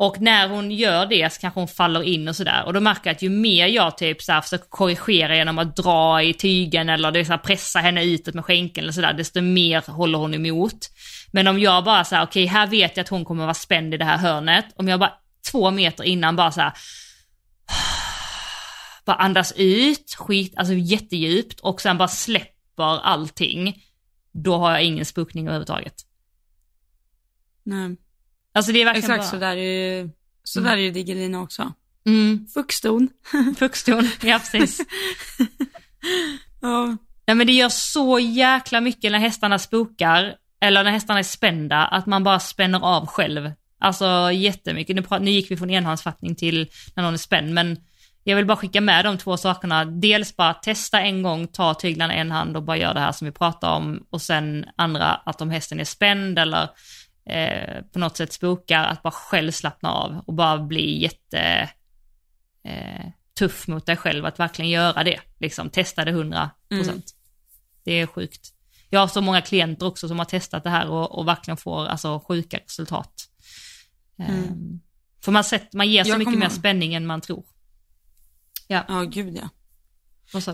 [0.00, 2.64] Och när hon gör det så kanske hon faller in och sådär.
[2.66, 5.76] Och då märker jag att ju mer jag typ så här försöker korrigera genom att
[5.76, 9.40] dra i tygen eller det så här pressa henne utåt med skänkeln eller sådär, desto
[9.40, 10.90] mer håller hon emot.
[11.32, 13.54] Men om jag bara så här, okej okay, här vet jag att hon kommer vara
[13.54, 14.66] spänd i det här hörnet.
[14.76, 15.12] Om jag bara
[15.50, 16.72] två meter innan bara så här,
[19.04, 23.82] bara andas ut, skit, alltså jättedjupt och sen bara släpper allting.
[24.32, 25.94] Då har jag ingen spukning överhuvudtaget.
[27.62, 27.96] Nej.
[28.58, 29.30] Alltså det är verkligen Exakt bara...
[29.30, 30.10] så där är ju,
[30.44, 30.70] så Mm.
[30.70, 31.72] där är ju Digelina också.
[32.06, 33.08] Mm, Fuxton.
[33.58, 34.80] fuxton, ja precis.
[36.60, 36.96] ja.
[37.26, 41.84] Nej men det gör så jäkla mycket när hästarna spokar, eller när hästarna är spända,
[41.86, 43.52] att man bara spänner av själv.
[43.80, 44.96] Alltså jättemycket.
[44.96, 47.76] Nu, nu gick vi från enhandsfattning till när någon är spänd, men
[48.24, 49.84] jag vill bara skicka med de två sakerna.
[49.84, 53.12] Dels bara testa en gång, ta tyglarna i en hand och bara göra det här
[53.12, 54.06] som vi pratar om.
[54.10, 56.68] Och sen andra, att om hästen är spänd eller
[57.28, 61.70] eh, på något sätt spokar, att bara själv slappna av och bara bli jätte
[62.64, 63.06] eh,
[63.38, 65.20] tuff mot dig själv att verkligen göra det.
[65.40, 67.04] Liksom testa det 100 procent.
[67.84, 68.48] Det är sjukt.
[68.90, 71.86] Jag har så många klienter också som har testat det här och, och verkligen får
[71.86, 73.12] alltså sjuka resultat.
[74.18, 74.80] Ehm,
[75.24, 77.44] för man, sett, man ger så Jag mycket kommer- mer spänning än man tror.
[78.68, 79.48] Ja, Ja, gud ja.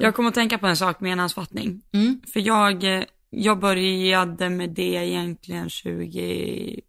[0.00, 1.82] Jag kommer att tänka på en sak med enhandsfattning.
[1.92, 2.22] Mm.
[2.32, 3.04] För jag, eh,
[3.36, 6.82] jag började med det egentligen 2017?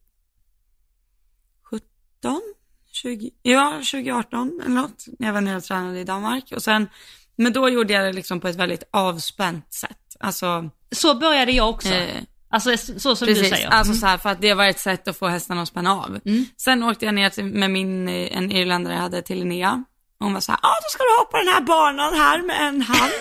[2.91, 5.05] 20, ja, 2018 eller något.
[5.19, 6.51] När jag var nere och tränade i Danmark.
[6.55, 6.89] Och sen,
[7.35, 10.15] men då gjorde jag det liksom på ett väldigt avspänt sätt.
[10.19, 11.89] Alltså, Så började jag också.
[11.93, 13.67] eh, Alltså så som du Precis, säger.
[13.67, 13.99] alltså Mm.
[13.99, 16.19] så här, för att det var ett sätt att få hästarna att spänna av.
[16.25, 16.45] Mm.
[16.57, 19.83] Sen åkte jag ner till, med min, en irländare jag hade till Linnea.
[20.19, 22.67] Hon var så här, ja ah, då ska du hoppa den här banan här med
[22.67, 23.11] en hand.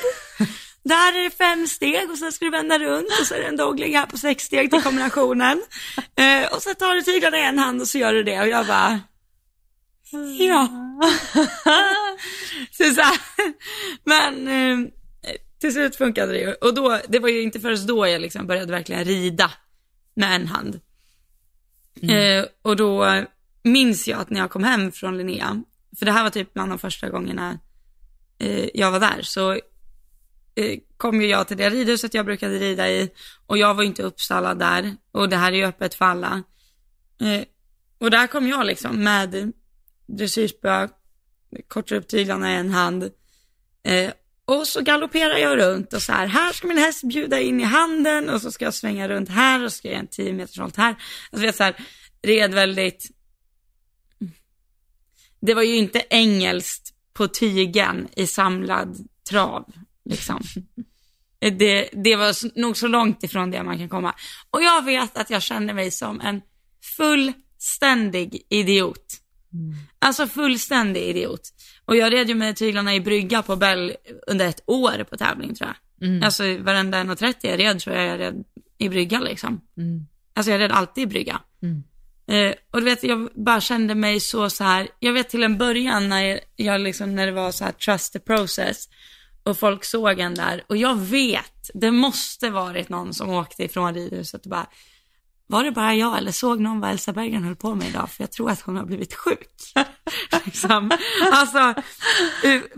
[0.84, 3.46] Där är det fem steg och sen ska du vända runt och så är det
[3.46, 5.62] en dogleg här på sex steg till kombinationen.
[6.16, 8.48] eh, och så tar du tyglarna i en hand och så gör du det och
[8.48, 9.00] jag bara,
[10.38, 10.68] ja.
[12.70, 13.18] så så här.
[14.04, 14.90] Men eh,
[15.60, 16.52] till slut funkade det ju.
[16.52, 19.50] Och då, det var ju inte förrän då jag liksom började verkligen rida
[20.14, 20.80] med en hand.
[22.02, 23.24] Eh, och då
[23.62, 25.62] minns jag att när jag kom hem från Linnea,
[25.98, 27.58] för det här var typ bland de första gångerna
[28.38, 29.60] eh, jag var där, så
[30.56, 33.10] Eh, kom ju jag till det ridhuset jag brukade rida i
[33.46, 36.42] och jag var ju inte uppstallad där och det här är ju öppet för alla.
[37.20, 37.44] Eh,
[37.98, 39.52] och där kom jag liksom med
[40.06, 40.88] dressyrspö,
[41.68, 43.10] kortar upp tyglarna i en hand
[43.84, 44.10] eh,
[44.44, 47.64] och så galopperar jag runt och så här, här ska min häst bjuda in i
[47.64, 50.32] handen och så ska jag svänga runt här och så ska jag göra en 10
[50.32, 50.96] meters halt här.
[51.30, 51.76] Alltså jag så här,
[52.22, 53.10] red väldigt,
[55.40, 59.72] det var ju inte engelskt på tygen i samlad trav
[60.04, 60.42] liksom.
[61.38, 64.14] Det, det var nog så långt ifrån det man kan komma.
[64.50, 66.40] Och jag vet att jag kände mig som en
[66.96, 69.20] fullständig idiot.
[69.98, 71.52] Alltså fullständig idiot.
[71.84, 73.96] Och jag red ju med tyglarna i brygga på Bell
[74.26, 76.08] under ett år på tävling tror jag.
[76.08, 76.22] Mm.
[76.22, 78.44] Alltså varenda 1.30 jag red tror jag jag red
[78.78, 79.60] i brygga liksom.
[79.76, 80.06] Mm.
[80.34, 81.40] Alltså jag red alltid i brygga.
[81.62, 81.82] Mm.
[82.26, 84.88] Eh, och du vet, jag bara kände mig så så här.
[84.98, 88.12] jag vet till en början när jag, jag liksom, när det var så här trust
[88.12, 88.88] the process
[89.44, 93.94] och folk såg en där och jag vet, det måste varit någon som åkte ifrån
[93.94, 94.66] ridhuset och bara,
[95.46, 98.10] var det bara jag eller såg någon vad Elsa Berggren höll på med idag?
[98.10, 99.72] För jag tror att hon har blivit sjuk.
[100.44, 100.90] liksom.
[101.32, 101.74] Alltså,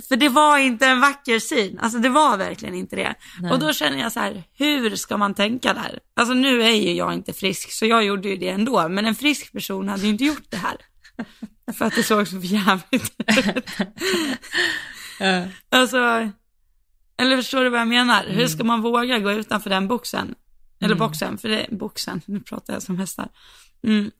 [0.08, 1.78] för det var inte en vacker syn.
[1.78, 3.14] Alltså det var verkligen inte det.
[3.40, 3.52] Nej.
[3.52, 5.98] Och då känner jag så här, hur ska man tänka där?
[6.16, 8.88] Alltså nu är ju jag inte frisk, så jag gjorde ju det ändå.
[8.88, 10.76] Men en frisk person hade ju inte gjort det här.
[11.78, 13.66] För att det såg så jävligt ut.
[15.70, 16.30] Alltså,
[17.16, 18.24] eller förstår du vad jag menar?
[18.28, 20.34] Hur ska man våga gå utanför den boxen?
[20.80, 23.28] Eller boxen, för det är boxen, nu pratar jag som hästar.
[23.82, 24.10] Mm.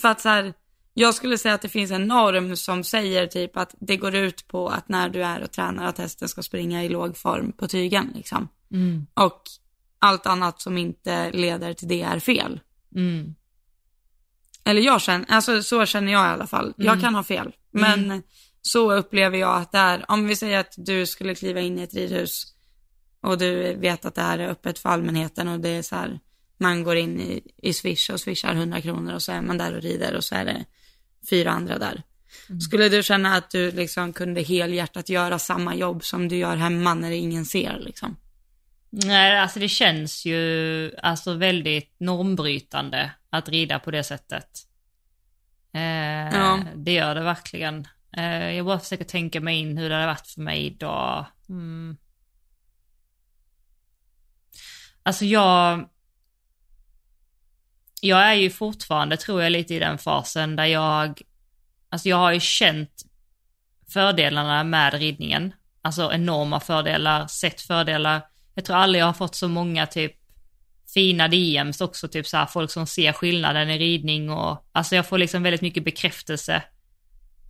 [0.00, 0.54] För att så här,
[0.94, 4.48] jag skulle säga att det finns en norm som säger typ att det går ut
[4.48, 7.68] på att när du är och tränar att hästen ska springa i låg form på
[7.68, 8.48] tygen liksom.
[8.70, 9.06] Mm.
[9.14, 9.42] Och
[9.98, 12.60] allt annat som inte leder till det är fel.
[12.94, 13.34] Mm.
[14.64, 16.74] Eller jag känner, alltså så känner jag i alla fall.
[16.76, 18.22] Jag kan ha fel, men
[18.62, 21.82] så upplever jag att det är, om vi säger att du skulle kliva in i
[21.82, 22.54] ett ridhus
[23.20, 26.20] och du vet att det här är öppet för allmänheten och det är så här,
[26.58, 29.76] man går in i, i Swish och swishar 100 kronor och så är man där
[29.76, 30.64] och rider och så är det
[31.30, 32.02] fyra andra där.
[32.48, 32.60] Mm.
[32.60, 36.94] Skulle du känna att du liksom kunde helhjärtat göra samma jobb som du gör hemma
[36.94, 38.16] när ingen ser liksom?
[38.90, 44.48] Nej, alltså det känns ju alltså väldigt normbrytande att rida på det sättet.
[45.74, 46.64] Eh, ja.
[46.74, 47.88] Det gör det verkligen.
[48.18, 51.26] Uh, jag bara försöker tänka mig in hur det hade varit för mig idag.
[51.48, 51.96] Mm.
[55.02, 55.88] Alltså jag...
[58.00, 61.22] Jag är ju fortfarande, tror jag, lite i den fasen där jag...
[61.88, 63.02] Alltså jag har ju känt
[63.92, 65.52] fördelarna med ridningen.
[65.82, 68.22] Alltså enorma fördelar, sett fördelar.
[68.54, 70.12] Jag tror aldrig jag har fått så många typ
[70.94, 75.06] fina DMs också, typ så här folk som ser skillnaden i ridning och alltså jag
[75.06, 76.62] får liksom väldigt mycket bekräftelse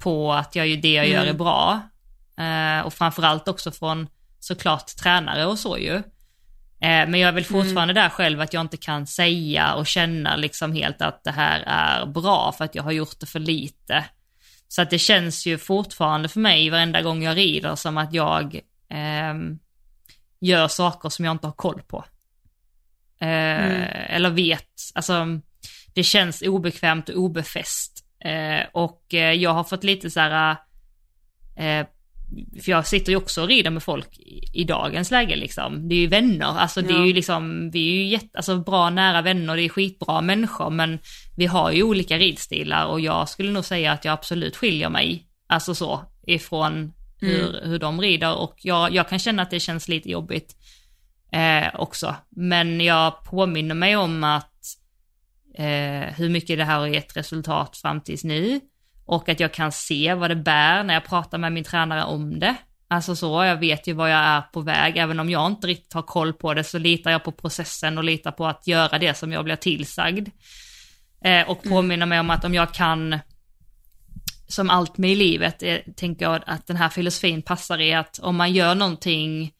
[0.02, 1.36] på att jag, det jag gör är mm.
[1.36, 1.80] bra.
[2.38, 4.08] Eh, och framförallt också från
[4.40, 5.94] såklart tränare och så ju.
[5.94, 7.62] Eh, men jag är väl mm.
[7.64, 8.02] fortfarande mm.
[8.02, 12.06] där själv att jag inte kan säga och känna liksom helt att det här är
[12.06, 14.04] bra för att jag har gjort det för lite.
[14.68, 18.60] Så att det känns ju fortfarande för mig varenda gång jag rider som att jag
[18.88, 19.34] eh,
[20.40, 22.04] gör saker som jag inte har koll på.
[23.20, 23.88] Eh, mm.
[24.08, 25.26] Eller vet, alltså
[25.94, 28.01] det känns obekvämt och obefäst.
[28.24, 30.56] Eh, och eh, jag har fått lite så här,
[31.56, 31.86] eh,
[32.62, 35.88] för jag sitter ju också och rider med folk i, i, dagens läge liksom.
[35.88, 36.88] Det är ju vänner, alltså ja.
[36.88, 40.20] det är ju liksom, vi är ju jätte, alltså bra nära vänner, det är skitbra
[40.20, 40.98] människor, men
[41.36, 45.26] vi har ju olika ridstilar och jag skulle nog säga att jag absolut skiljer mig,
[45.46, 47.70] alltså så, ifrån hur, mm.
[47.70, 50.56] hur de rider och jag, jag kan känna att det känns lite jobbigt
[51.32, 52.16] eh, också.
[52.28, 54.52] Men jag påminner mig om att
[55.54, 58.60] eh, hur mycket det här har gett resultat fram tills nu
[59.06, 62.38] och att jag kan se vad det bär när jag pratar med min tränare om
[62.38, 62.56] det.
[62.88, 65.92] Alltså så, jag vet ju vad jag är på väg, även om jag inte riktigt
[65.92, 69.14] har koll på det så litar jag på processen och litar på att göra det
[69.14, 70.28] som jag blir tillsagd.
[71.24, 72.08] Eh, och mm.
[72.08, 73.18] mig om att om jag kan,
[74.48, 78.18] som allt med i livet, eh, tänker jag att den här filosofin passar i att
[78.18, 79.52] om man gör någonting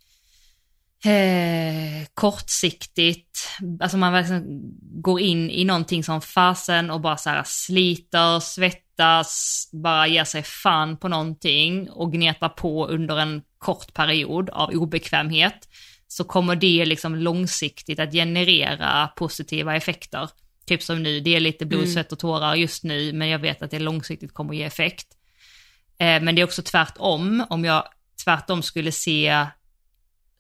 [1.05, 3.49] eh, kortsiktigt,
[3.81, 4.61] alltså man verkligen
[5.03, 10.43] går in i någonting som fasen och bara så här sliter, svettas, bara ger sig
[10.43, 15.69] fan på någonting och gnetar på under en kort period av obekvämhet,
[16.09, 20.31] så kommer det liksom långsiktigt att generera positiva effekter.
[20.67, 21.95] Typ som nu, det är lite blod, mm.
[21.95, 25.07] svett och tårar just nu, men jag vet att det långsiktigt kommer att ge effekt.
[25.99, 27.85] Eh, men det är också tvärtom, om jag
[28.25, 29.47] tvärtom skulle se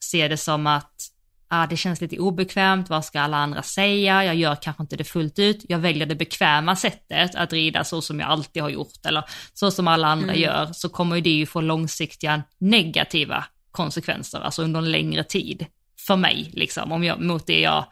[0.03, 1.13] se det som att
[1.49, 5.05] ah, det känns lite obekvämt, vad ska alla andra säga, jag gör kanske inte det
[5.05, 9.07] fullt ut, jag väljer det bekväma sättet att rida så som jag alltid har gjort
[9.07, 9.25] eller
[9.55, 10.41] så som alla andra mm.
[10.41, 15.67] gör, så kommer det ju få långsiktiga negativa konsekvenser, alltså under en längre tid
[16.07, 17.85] för mig, liksom, om jag, mot det jag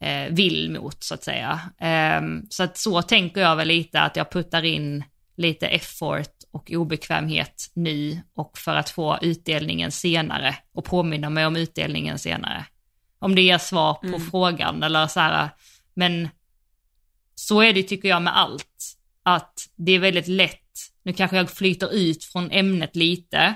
[0.00, 1.60] eh, vill mot så att säga.
[1.80, 5.04] Eh, så att så tänker jag väl lite att jag puttar in
[5.38, 11.56] lite effort och obekvämhet nu och för att få utdelningen senare och påminna mig om
[11.56, 12.64] utdelningen senare.
[13.18, 14.30] Om det är svar på mm.
[14.30, 15.48] frågan eller så här,
[15.94, 16.28] men
[17.34, 18.94] så är det tycker jag med allt.
[19.22, 20.72] Att det är väldigt lätt,
[21.02, 23.54] nu kanske jag flyter ut från ämnet lite,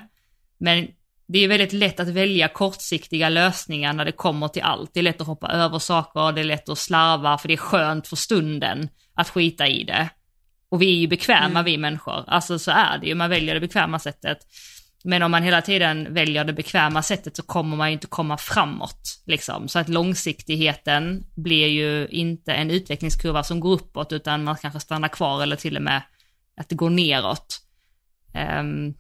[0.59, 0.89] men
[1.27, 4.91] det är väldigt lätt att välja kortsiktiga lösningar när det kommer till allt.
[4.95, 7.59] Det är lätt att hoppa över saker, det är lätt att slarva för det är
[7.59, 10.09] skönt för stunden att skita i det.
[10.73, 11.65] Och vi är ju bekväma mm.
[11.65, 14.39] vi människor, alltså så är det ju, man väljer det bekväma sättet.
[15.05, 18.39] Men om man hela tiden väljer det bekväma sättet så kommer man ju inte komma
[18.39, 19.23] framåt.
[19.27, 19.69] Liksom.
[19.69, 25.09] Så att långsiktigheten blir ju inte en utvecklingskurva som går uppåt utan man kanske stannar
[25.09, 26.03] kvar eller till och med
[26.57, 27.61] att det går neråt.
[28.35, 28.95] Um,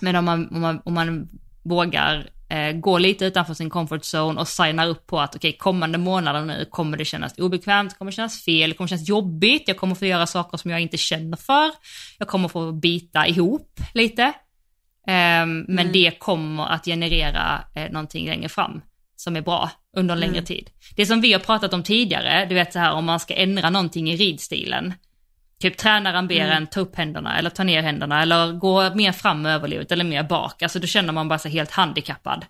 [0.00, 1.28] men om man, om man, om man
[1.64, 5.58] vågar eh, gå lite utanför sin comfort zone och signar upp på att okej, okay,
[5.58, 9.62] kommande månader nu kommer det kännas obekvämt, kommer det kännas fel, det kommer kännas jobbigt,
[9.66, 11.70] jag kommer få göra saker som jag inte känner för,
[12.18, 14.22] jag kommer få bita ihop lite.
[15.06, 15.92] Eh, men mm.
[15.92, 18.80] det kommer att generera eh, någonting längre fram
[19.16, 20.44] som är bra under en längre mm.
[20.44, 20.70] tid.
[20.96, 23.70] Det som vi har pratat om tidigare, du vet så här om man ska ändra
[23.70, 24.94] någonting i ridstilen,
[25.60, 26.56] Typ tränaren ber mm.
[26.56, 30.04] en ta upp händerna eller ta ner händerna eller gå mer fram med överlivet eller
[30.04, 30.62] mer bak.
[30.62, 32.44] Alltså då känner man bara sig helt handikappad.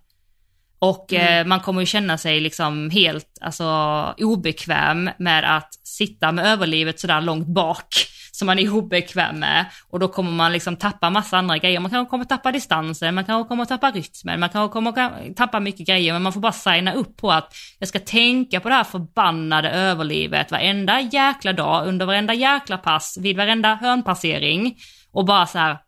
[0.79, 1.41] Och mm.
[1.41, 3.65] eh, man kommer ju känna sig liksom helt alltså,
[4.19, 7.95] obekväm med att sitta med överlivet sådär långt bak
[8.39, 9.67] som man är obekväm med.
[9.91, 11.81] Och då kommer man liksom tappa massa andra grejer.
[11.81, 15.87] Man kanske kommer tappa distansen, man kanske kommer tappa rytmen, man kanske kommer tappa mycket
[15.87, 16.13] grejer.
[16.13, 19.71] Men man får bara signa upp på att jag ska tänka på det här förbannade
[19.71, 24.77] överlivet varenda jäkla dag, under varenda jäkla pass, vid varenda hörnpassering.
[25.13, 25.79] Och bara så här,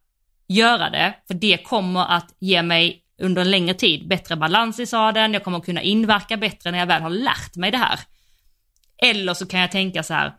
[0.48, 4.86] göra det, för det kommer att ge mig under en längre tid bättre balans i
[4.86, 8.00] sadeln, jag kommer kunna inverka bättre när jag väl har lärt mig det här.
[9.02, 10.32] Eller så kan jag tänka så här,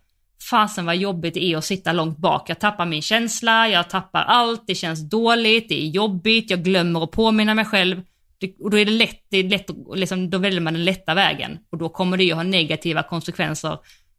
[0.50, 2.50] fasen vad jobbigt det är att sitta långt bak.
[2.50, 7.04] Jag tappar min känsla, jag tappar allt, det känns dåligt, det är jobbigt, jag glömmer
[7.04, 8.02] att påminna mig själv.
[8.38, 11.14] Det, och då är det lätt, det är lätt liksom, då väljer man den lätta
[11.14, 11.60] vägen.
[11.70, 13.78] Och då kommer det ju ha negativa konsekvenser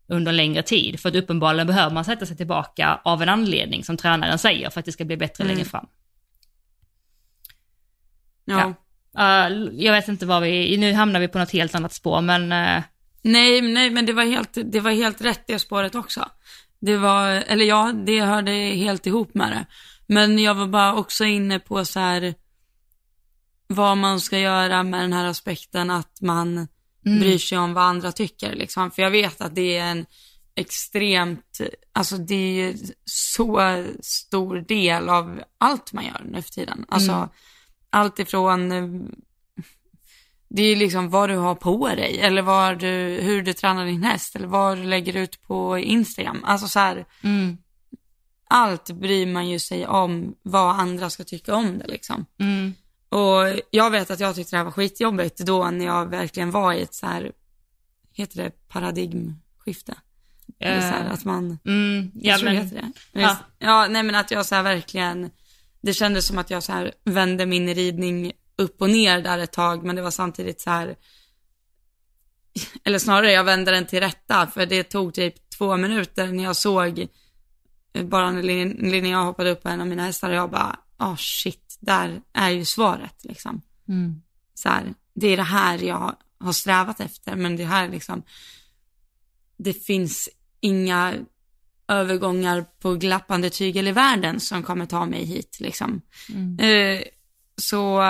[0.09, 1.01] under längre tid.
[1.01, 4.81] För att uppenbarligen behöver man sätta sig tillbaka av en anledning som tränaren säger för
[4.81, 5.55] att det ska bli bättre mm.
[5.57, 5.87] längre fram.
[8.45, 8.75] Ja.
[9.13, 9.49] ja.
[9.49, 12.53] Uh, jag vet inte vad vi, nu hamnar vi på något helt annat spår men
[12.53, 12.83] uh,
[13.23, 16.29] Nej, nej, men det var helt, det var helt rätt det spåret också.
[16.81, 19.67] Det var, eller ja, det hörde helt ihop med det.
[20.07, 22.35] Men jag var bara också inne på så här,
[23.67, 26.69] vad man ska göra med den här aspekten att man
[27.07, 27.21] mm.
[27.21, 28.91] bryr sig om vad andra tycker liksom.
[28.91, 30.07] För jag vet att det är en
[30.55, 31.61] extremt,
[31.93, 36.85] alltså det är så stor del av allt man gör nu för tiden.
[36.89, 37.29] Alltså mm.
[37.91, 38.73] allt ifrån
[40.55, 44.03] det är liksom vad du har på dig eller vad du, hur du tränar din
[44.03, 46.45] häst eller vad du lägger ut på Instagram.
[46.45, 47.59] Alltså så här, mm.
[48.49, 52.27] allt bryr man ju sig om vad andra ska tycka om det liksom.
[52.39, 52.75] Mm.
[53.09, 56.73] Och jag vet att jag tyckte det här var skitjobbigt då när jag verkligen var
[56.73, 57.33] i ett så här,
[58.13, 59.93] heter det paradigmskifte?
[59.93, 63.21] Uh, Eller så här, att man, mm, ja, jag tror men, det heter det.
[63.21, 63.37] Ja.
[63.59, 65.31] ja, nej men att jag så här verkligen,
[65.81, 68.33] det kändes som att jag så här vände min ridning
[68.63, 70.97] upp och ner där ett tag, men det var samtidigt så här,
[72.85, 76.57] eller snarare jag vände den till rätta, för det tog typ två minuter när jag
[76.57, 77.07] såg,
[78.03, 78.43] bara när
[78.91, 82.51] Linnea hoppade upp på en av mina hästar och jag bara, oh shit, där är
[82.51, 83.63] ju svaret liksom.
[83.89, 84.23] Mm.
[84.55, 88.23] Så här, det är det här jag har strävat efter, men det här liksom,
[89.57, 90.29] det finns
[90.61, 91.15] inga
[91.89, 96.01] övergångar på glappande tygel i världen som kommer ta mig hit liksom.
[96.29, 96.59] Mm.
[96.59, 97.03] Eh,
[97.57, 98.01] så,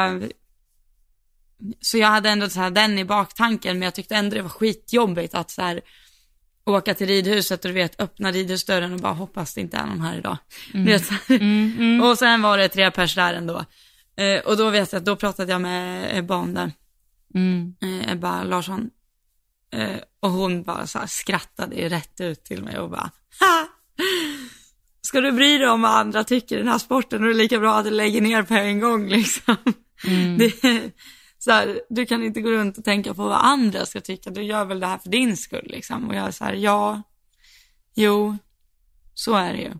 [1.81, 4.49] så jag hade ändå så här den i baktanken, men jag tyckte ändå det var
[4.49, 5.81] skitjobbigt att så här
[6.65, 10.01] åka till ridhuset och du vet öppna ridhusdörren och bara hoppas det inte är någon
[10.01, 10.37] här idag.
[10.75, 10.87] Mm.
[10.87, 12.03] Vet, mm, mm.
[12.03, 13.65] Och sen var det tre pers där ändå.
[14.17, 16.71] Eh, och då vet jag att då pratade jag med Ebba om det.
[17.35, 17.75] Mm.
[17.83, 18.91] Eh, Ebba Larsson.
[19.73, 23.11] Eh, och hon bara så här skrattade ju rätt ut till mig och bara
[23.41, 23.69] ha!
[25.03, 27.39] ska du bry dig om vad andra tycker i den här sporten och det är
[27.39, 29.57] lika bra att du lägger ner på en gång liksom.
[30.05, 30.39] Mm.
[30.39, 30.63] Det,
[31.43, 34.43] så här, du kan inte gå runt och tänka på vad andra ska tycka, du
[34.43, 36.09] gör väl det här för din skull liksom.
[36.09, 37.03] Och jag är så här, ja,
[37.95, 38.37] jo,
[39.15, 39.73] så är det ju.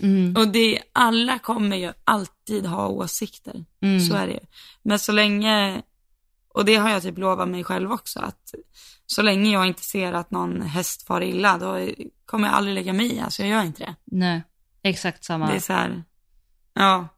[0.00, 0.36] Mm.
[0.36, 4.00] Och det, alla kommer ju alltid ha åsikter, mm.
[4.00, 4.40] så är det ju.
[4.82, 5.82] Men så länge,
[6.48, 8.54] och det har jag typ lovat mig själv också, att
[9.06, 11.88] så länge jag inte ser att någon häst far illa, då
[12.24, 13.94] kommer jag aldrig lägga mig i, alltså jag gör inte det.
[14.04, 14.42] Nej.
[14.82, 15.46] Exakt samma.
[15.46, 16.04] Det är så här,
[16.74, 17.08] ja.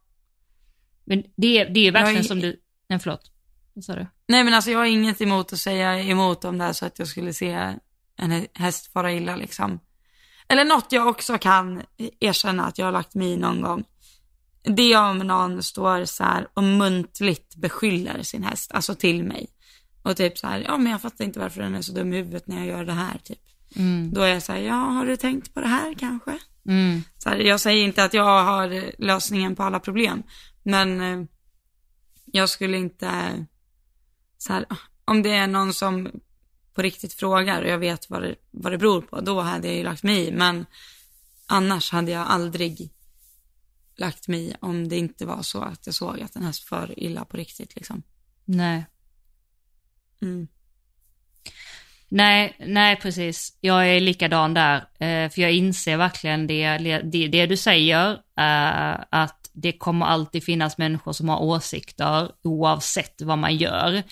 [1.03, 3.31] Men det, det är verkligen jag, som du, nej förlåt,
[3.73, 4.07] vad sa du?
[4.27, 6.99] Nej men alltså jag har inget emot att säga emot om det här så att
[6.99, 7.75] jag skulle se
[8.15, 9.79] en häst fara illa liksom.
[10.47, 11.81] Eller något jag också kan
[12.19, 13.83] erkänna att jag har lagt mig i någon gång.
[14.63, 19.47] Det är om någon står så här och muntligt beskyller sin häst, alltså till mig.
[20.03, 22.17] Och typ så här, ja men jag fattar inte varför den är så dum i
[22.17, 23.39] huvudet när jag gör det här typ.
[23.75, 24.13] Mm.
[24.13, 26.37] Då är jag så här, ja har du tänkt på det här kanske?
[26.65, 27.03] Mm.
[27.17, 30.23] Så här, jag säger inte att jag har lösningen på alla problem,
[30.63, 31.27] men eh,
[32.25, 33.09] jag skulle inte,
[34.39, 34.65] så här,
[35.05, 36.11] om det är någon som
[36.73, 39.77] på riktigt frågar och jag vet vad det, vad det beror på, då hade jag
[39.77, 40.65] ju lagt mig i, men
[41.45, 42.89] annars hade jag aldrig
[43.95, 46.99] lagt mig i om det inte var så att jag såg att den häst för
[46.99, 48.03] illa på riktigt liksom.
[48.45, 48.85] Nej.
[50.21, 50.47] Mm.
[52.09, 53.57] Nej, nej precis.
[53.61, 54.77] Jag är likadan där.
[54.77, 60.43] Eh, för jag inser verkligen det, det, det du säger, eh, att det kommer alltid
[60.43, 64.03] finnas människor som har åsikter oavsett vad man gör.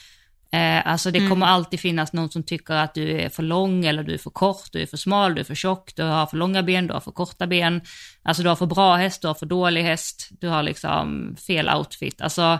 [0.51, 1.29] Eh, alltså det mm.
[1.29, 4.29] kommer alltid finnas någon som tycker att du är för lång eller du är för
[4.29, 6.93] kort, du är för smal, du är för tjock, du har för långa ben, du
[6.93, 7.81] har för korta ben.
[8.23, 11.69] Alltså du har för bra häst, du har för dålig häst, du har liksom fel
[11.69, 12.21] outfit.
[12.21, 12.59] Alltså,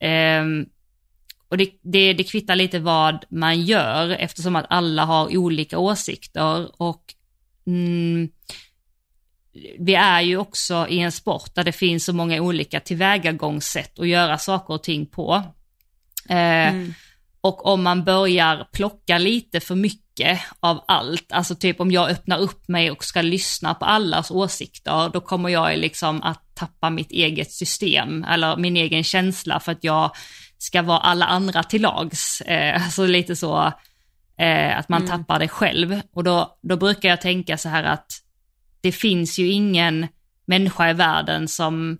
[0.00, 0.66] ehm,
[1.48, 6.82] och det, det, det kvittar lite vad man gör eftersom att alla har olika åsikter
[6.82, 7.14] och
[7.66, 8.28] mm,
[9.78, 14.08] vi är ju också i en sport där det finns så många olika tillvägagångssätt att
[14.08, 15.42] göra saker och ting på.
[16.28, 16.94] Eh, mm.
[17.40, 22.38] Och om man börjar plocka lite för mycket av allt, alltså typ om jag öppnar
[22.38, 27.10] upp mig och ska lyssna på allas åsikter, då kommer jag liksom att tappa mitt
[27.10, 30.10] eget system eller min egen känsla för att jag
[30.58, 32.40] ska vara alla andra till lags.
[32.40, 33.72] Eh, alltså lite så
[34.38, 35.18] eh, att man mm.
[35.18, 36.00] tappar det själv.
[36.12, 38.12] Och då, då brukar jag tänka så här att
[38.80, 40.06] det finns ju ingen
[40.46, 41.98] människa i världen som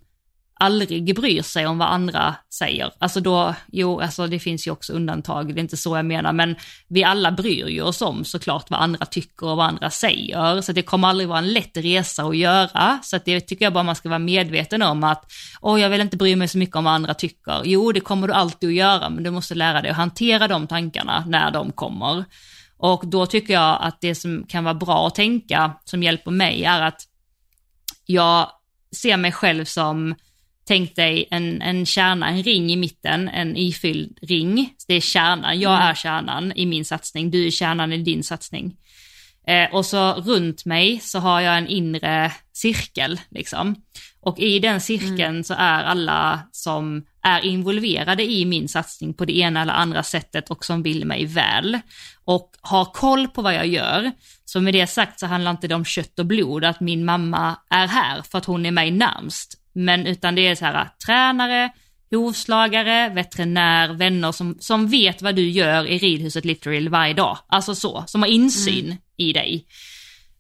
[0.61, 2.93] aldrig bryr sig om vad andra säger.
[2.99, 6.33] Alltså då, jo, alltså det finns ju också undantag, det är inte så jag menar,
[6.33, 6.57] men
[6.89, 10.73] vi alla bryr ju oss om såklart vad andra tycker och vad andra säger, så
[10.73, 13.85] det kommer aldrig vara en lätt resa att göra, så att det tycker jag bara
[13.85, 16.85] man ska vara medveten om att, åh, jag vill inte bry mig så mycket om
[16.85, 17.63] vad andra tycker.
[17.65, 20.67] Jo, det kommer du alltid att göra, men du måste lära dig att hantera de
[20.67, 22.25] tankarna när de kommer.
[22.79, 26.65] Och då tycker jag att det som kan vara bra att tänka, som hjälper mig,
[26.65, 27.01] är att
[28.05, 28.51] jag
[28.97, 30.15] ser mig själv som
[30.69, 34.75] Tänk dig en, en kärna, en ring i mitten, en ifylld ring.
[34.89, 35.89] Det är kärnan, jag mm.
[35.89, 38.77] är kärnan i min satsning, du är kärnan i din satsning.
[39.47, 43.77] Eh, och så runt mig så har jag en inre cirkel liksom.
[44.21, 45.45] Och i den cirkeln mm.
[45.45, 50.51] så är alla som är involverade i min satsning på det ena eller andra sättet
[50.51, 51.79] och som vill mig väl.
[52.25, 54.13] Och har koll på vad jag gör.
[54.45, 57.57] Så med det sagt så handlar inte det om kött och blod, att min mamma
[57.71, 59.66] är här för att hon är mig närmst.
[59.77, 61.71] Men utan det är så här tränare,
[62.11, 67.39] hovslagare, veterinär, vänner som, som vet vad du gör i ridhuset literally varje dag.
[67.49, 68.99] Alltså så, som har insyn mm.
[69.17, 69.67] i dig.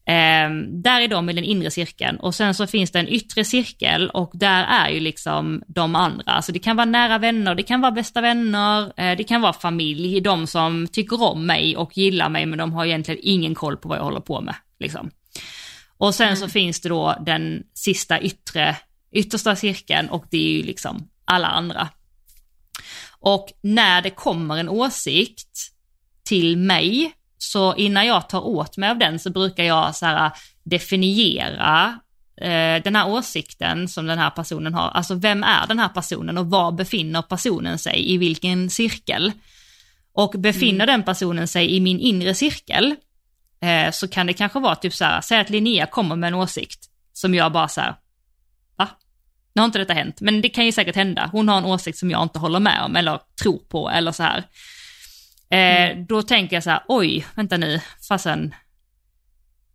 [0.09, 0.51] Eh,
[0.83, 4.11] där är de i den inre cirkeln och sen så finns det en yttre cirkel
[4.11, 6.33] och där är ju liksom de andra.
[6.33, 9.53] Alltså det kan vara nära vänner, det kan vara bästa vänner, eh, det kan vara
[9.53, 13.77] familj, de som tycker om mig och gillar mig men de har egentligen ingen koll
[13.77, 14.55] på vad jag håller på med.
[14.81, 15.11] Liksom.
[15.99, 16.37] Och sen mm.
[16.37, 18.77] så finns det då den sista yttre
[19.17, 21.89] yttersta cirkeln och det är ju liksom alla andra.
[23.21, 25.73] Och när det kommer en åsikt
[26.25, 30.33] till mig, så innan jag tar åt mig av den så brukar jag så här
[30.65, 32.01] definiera
[32.41, 34.89] eh, den här åsikten som den här personen har.
[34.89, 39.33] Alltså vem är den här personen och var befinner personen sig i vilken cirkel?
[40.13, 40.87] Och befinner mm.
[40.87, 42.95] den personen sig i min inre cirkel
[43.61, 46.35] eh, så kan det kanske vara typ så här, säg att Linnea kommer med en
[46.35, 46.81] åsikt
[47.13, 47.95] som jag bara så här,
[49.57, 51.29] nu har inte detta hänt, men det kan ju säkert hända.
[51.33, 54.23] Hon har en åsikt som jag inte håller med om eller tror på eller så
[54.23, 54.39] här.
[55.51, 56.07] Eh, mm.
[56.07, 58.55] Då tänker jag så här, oj, vänta nu, fasen,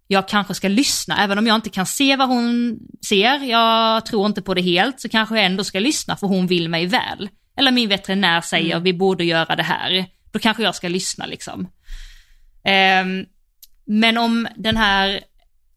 [0.08, 4.26] jag kanske ska lyssna, även om jag inte kan se vad hon ser, jag tror
[4.26, 7.30] inte på det helt, så kanske jag ändå ska lyssna för hon vill mig väl.
[7.58, 8.84] Eller min veterinär säger, mm.
[8.84, 11.68] vi borde göra det här, då kanske jag ska lyssna liksom.
[12.64, 13.06] Eh,
[13.86, 15.20] men om den här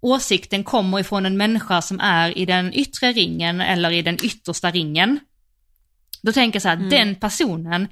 [0.04, 4.70] åsikten kommer ifrån en människa som är i den yttre ringen eller i den yttersta
[4.70, 5.20] ringen.
[6.22, 6.90] Då tänker jag så här, mm.
[6.90, 7.88] den personen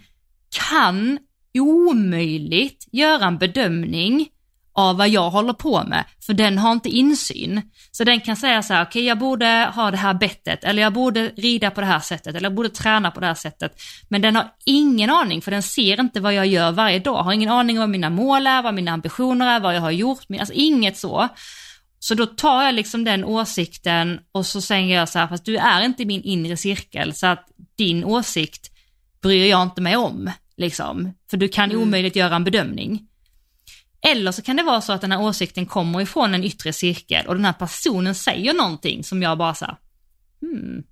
[0.71, 1.19] kan
[1.59, 4.29] omöjligt göra en bedömning
[4.75, 7.63] av vad jag håller på med, för den har inte insyn.
[7.91, 10.83] Så den kan säga så här, okej okay, jag borde ha det här bettet, eller
[10.83, 13.73] jag borde rida på det här sättet, eller jag borde träna på det här sättet.
[14.09, 17.33] Men den har ingen aning, för den ser inte vad jag gör varje dag, har
[17.33, 20.25] ingen aning om vad mina mål är, vad mina ambitioner är, vad jag har gjort,
[20.41, 21.29] alltså inget så.
[22.03, 25.57] Så då tar jag liksom den åsikten och så säger jag så här, fast du
[25.57, 28.71] är inte min inre cirkel så att din åsikt
[29.21, 30.31] bryr jag inte mig om.
[30.57, 31.13] Liksom.
[31.31, 31.83] För du kan mm.
[31.83, 33.09] omöjligt göra en bedömning.
[34.01, 37.27] Eller så kan det vara så att den här åsikten kommer ifrån en yttre cirkel
[37.27, 39.77] och den här personen säger någonting som jag bara så här,
[40.41, 40.83] hmm,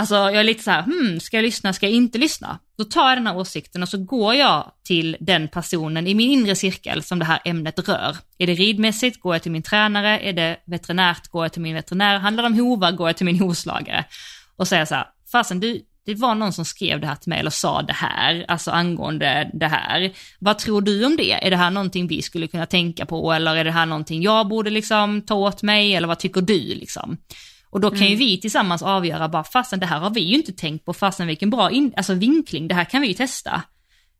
[0.00, 2.58] Alltså jag är lite så här, hmm, ska jag lyssna, ska jag inte lyssna?
[2.78, 6.30] Då tar jag den här åsikten och så går jag till den personen i min
[6.30, 8.16] inre cirkel som det här ämnet rör.
[8.38, 11.74] Är det ridmässigt, går jag till min tränare, är det veterinärt, går jag till min
[11.74, 14.04] veterinär, handlar det om hovar, går jag till min hovslagare.
[14.56, 17.38] Och säger så här, fasen du, det var någon som skrev det här till mig
[17.38, 20.12] eller sa det här, alltså angående det här.
[20.38, 21.46] Vad tror du om det?
[21.46, 24.48] Är det här någonting vi skulle kunna tänka på eller är det här någonting jag
[24.48, 27.18] borde liksom ta åt mig eller vad tycker du liksom?
[27.70, 28.10] Och då kan mm.
[28.10, 31.26] ju vi tillsammans avgöra bara, fasen det här har vi ju inte tänkt på, fasen
[31.26, 33.62] vilken bra in, alltså vinkling, det här kan vi ju testa.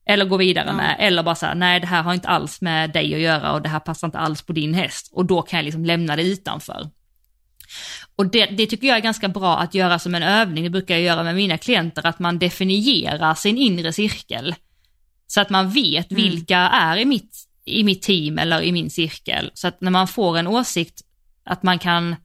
[0.06, 0.72] Eller gå vidare ja.
[0.72, 3.62] med, eller bara säga nej det här har inte alls med dig att göra och
[3.62, 5.10] det här passar inte alls på din häst.
[5.12, 6.90] Och då kan jag liksom lämna det utanför.
[8.16, 10.94] Och det, det, tycker jag är ganska bra att göra som en övning, det brukar
[10.94, 14.54] jag göra med mina klienter, att man definierar sin inre cirkel.
[15.26, 16.22] Så att man vet mm.
[16.22, 19.50] vilka är i mitt, i mitt team eller i min cirkel.
[19.54, 21.00] Så att när man får en åsikt,
[21.44, 22.16] att man kan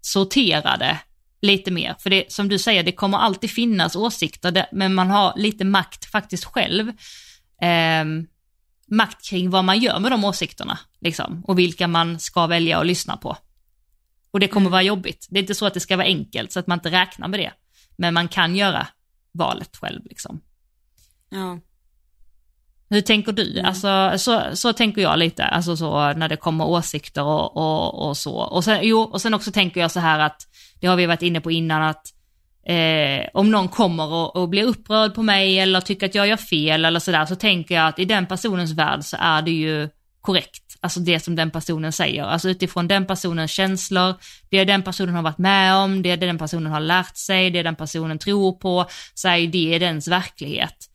[0.00, 0.98] sortera det
[1.42, 1.96] lite mer.
[1.98, 6.10] För det, som du säger, det kommer alltid finnas åsikter, men man har lite makt
[6.10, 6.88] faktiskt själv.
[7.62, 8.04] Eh,
[8.90, 12.86] makt kring vad man gör med de åsikterna, liksom, och vilka man ska välja att
[12.86, 13.36] lyssna på.
[14.30, 14.72] Och det kommer mm.
[14.72, 15.26] vara jobbigt.
[15.30, 17.40] Det är inte så att det ska vara enkelt, så att man inte räknar med
[17.40, 17.52] det.
[17.96, 18.86] Men man kan göra
[19.32, 20.40] valet själv, liksom.
[21.28, 21.58] Ja.
[22.90, 23.52] Hur tänker du?
[23.52, 23.64] Mm.
[23.64, 28.16] Alltså, så, så tänker jag lite, alltså så när det kommer åsikter och, och, och
[28.16, 28.34] så.
[28.34, 30.42] Och sen, jo, och sen också tänker jag så här att,
[30.80, 32.06] det har vi varit inne på innan, att
[32.66, 36.36] eh, om någon kommer och, och, blir upprörd på mig eller tycker att jag gör
[36.36, 39.88] fel eller sådär, så tänker jag att i den personens värld så är det ju
[40.20, 44.14] korrekt alltså det som den personen säger, alltså utifrån den personens känslor,
[44.48, 47.76] det den personen har varit med om, det den personen har lärt sig, det den
[47.76, 50.89] personen tror på, så är det dens verklighet.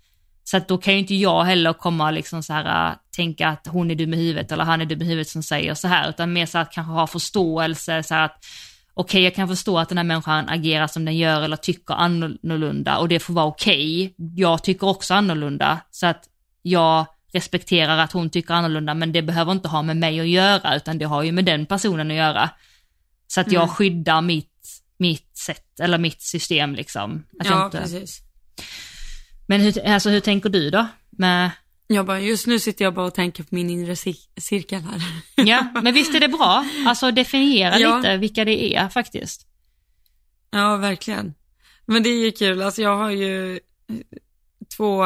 [0.48, 3.48] Så att då kan ju inte jag heller komma och liksom så här, äh, tänka
[3.48, 5.88] att hon är dum i huvudet eller han är dum i huvudet som säger så
[5.88, 8.46] här, utan mer så att kanske ha förståelse, så att
[8.93, 11.93] okej, okay, jag kan förstå att den här människan agerar som den gör eller tycker
[11.93, 14.04] annorlunda och det får vara okej.
[14.04, 14.28] Okay.
[14.36, 16.24] Jag tycker också annorlunda, så att
[16.62, 20.76] jag respekterar att hon tycker annorlunda, men det behöver inte ha med mig att göra,
[20.76, 22.50] utan det har ju med den personen att göra.
[23.28, 23.76] Så att jag mm.
[23.76, 27.26] skyddar mitt, mitt sätt, eller mitt system liksom.
[27.39, 27.78] Att ja, inte...
[27.78, 28.22] precis.
[29.46, 30.88] Men hur, alltså, hur tänker du då?
[31.10, 31.52] Med...
[31.88, 33.96] Jag bara, just nu sitter jag bara och tänker på min inre
[34.41, 35.02] cirkel här.
[35.46, 36.66] Ja, men visst är det bra?
[36.88, 37.98] Alltså definiera ja.
[37.98, 39.48] lite vilka det är faktiskt.
[40.52, 41.34] Ja, verkligen.
[41.86, 43.60] Men det är ju kul, alltså jag har ju
[44.78, 45.04] två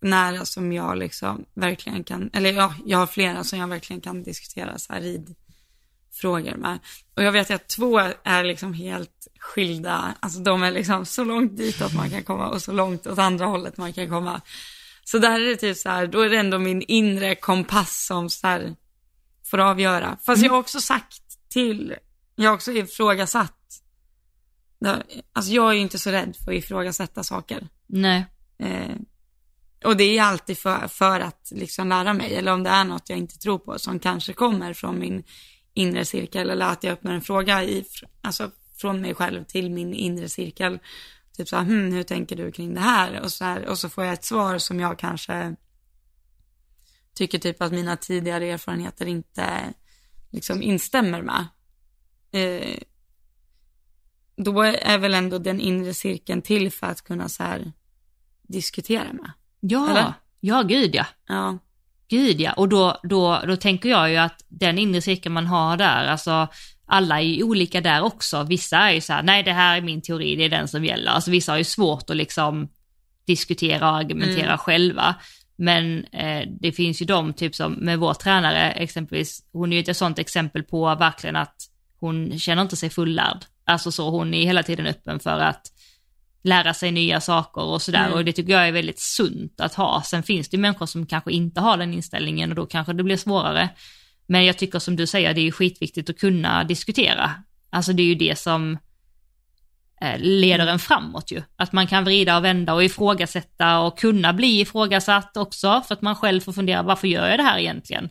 [0.00, 4.22] nära som jag liksom verkligen kan, eller ja, jag har flera som jag verkligen kan
[4.22, 6.78] diskutera så här ridfrågor med.
[7.14, 11.56] Och jag vet att två är liksom helt skilda, alltså de är liksom så långt
[11.56, 14.40] ditåt man kan komma och så långt åt andra hållet man kan komma.
[15.04, 18.30] Så där är det typ så här, då är det ändå min inre kompass som
[18.30, 18.76] så här
[19.44, 20.18] får avgöra.
[20.22, 21.94] Fast jag har också sagt till,
[22.34, 23.82] jag har också ifrågasatt,
[25.32, 27.68] alltså jag är ju inte så rädd för att ifrågasätta saker.
[27.86, 28.26] Nej.
[28.58, 28.96] Eh,
[29.84, 33.08] och det är alltid för, för att liksom lära mig, eller om det är något
[33.08, 35.24] jag inte tror på som kanske kommer från min
[35.74, 37.84] inre cirkel, eller att jag öppnar en fråga i,
[38.22, 40.78] alltså från mig själv till min inre cirkel.
[41.36, 43.20] Typ så här, hm, hur tänker du kring det här?
[43.20, 45.56] Och så, här, och så får jag ett svar som jag kanske
[47.14, 49.74] tycker typ att mina tidigare erfarenheter inte
[50.30, 51.46] liksom instämmer med.
[52.32, 52.78] Eh,
[54.36, 57.72] då är väl ändå den inre cirkeln till för att kunna så här
[58.42, 59.30] diskutera med.
[59.60, 60.14] Ja, Eller?
[60.40, 61.06] ja gud ja.
[61.26, 61.58] Ja.
[62.08, 65.76] Gud ja, och då, då, då tänker jag ju att den inre cirkeln man har
[65.76, 66.48] där, alltså
[66.86, 68.42] alla är ju olika där också.
[68.42, 70.84] Vissa är ju så här, nej det här är min teori, det är den som
[70.84, 71.10] gäller.
[71.10, 72.68] Alltså vissa har ju svårt att liksom
[73.26, 74.58] diskutera och argumentera mm.
[74.58, 75.14] själva.
[75.56, 79.82] Men eh, det finns ju de, typ som med vår tränare exempelvis, hon är ju
[79.90, 81.56] ett sånt exempel på verkligen att
[82.00, 83.44] hon känner inte sig fullärd.
[83.64, 85.72] Alltså så, hon är hela tiden öppen för att
[86.42, 88.12] lära sig nya saker och sådär mm.
[88.12, 90.02] och det tycker jag är väldigt sunt att ha.
[90.02, 93.16] Sen finns det människor som kanske inte har den inställningen och då kanske det blir
[93.16, 93.68] svårare.
[94.26, 97.30] Men jag tycker som du säger, det är ju skitviktigt att kunna diskutera.
[97.70, 98.78] Alltså det är ju det som
[100.00, 101.42] eh, leder en framåt ju.
[101.56, 106.02] Att man kan vrida och vända och ifrågasätta och kunna bli ifrågasatt också för att
[106.02, 108.08] man själv får fundera varför gör jag det här egentligen?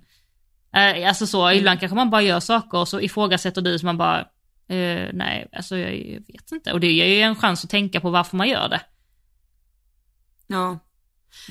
[0.76, 1.58] Eh, alltså så, mm.
[1.58, 4.28] ibland kanske man bara gör saker och så ifrågasätter du så man bara,
[4.72, 6.74] Uh, nej, alltså jag, jag, vet inte.
[6.74, 8.82] Och det ger ju en chans att tänka på varför man gör det.
[10.48, 10.80] Ja.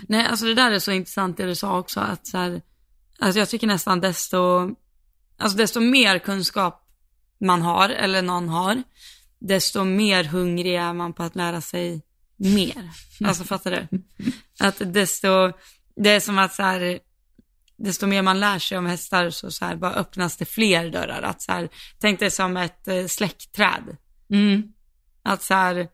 [0.09, 2.63] Nej, alltså det där är så intressant det du sa också, att så här,
[3.19, 4.71] alltså jag tycker nästan desto,
[5.39, 6.81] alltså desto mer kunskap
[7.39, 8.83] man har, eller någon har,
[9.39, 12.03] desto mer hungrig är man på att lära sig
[12.37, 12.91] mer.
[13.25, 14.03] Alltså fattar du?
[14.61, 15.53] Att desto,
[15.97, 16.99] det är som att så här,
[17.77, 21.23] desto mer man lär sig om hästar så, så här, bara öppnas det fler dörrar.
[21.23, 23.97] Att så här, tänk dig som ett eh, släktträd.
[24.31, 24.73] Mm.
[25.23, 25.89] Att så här,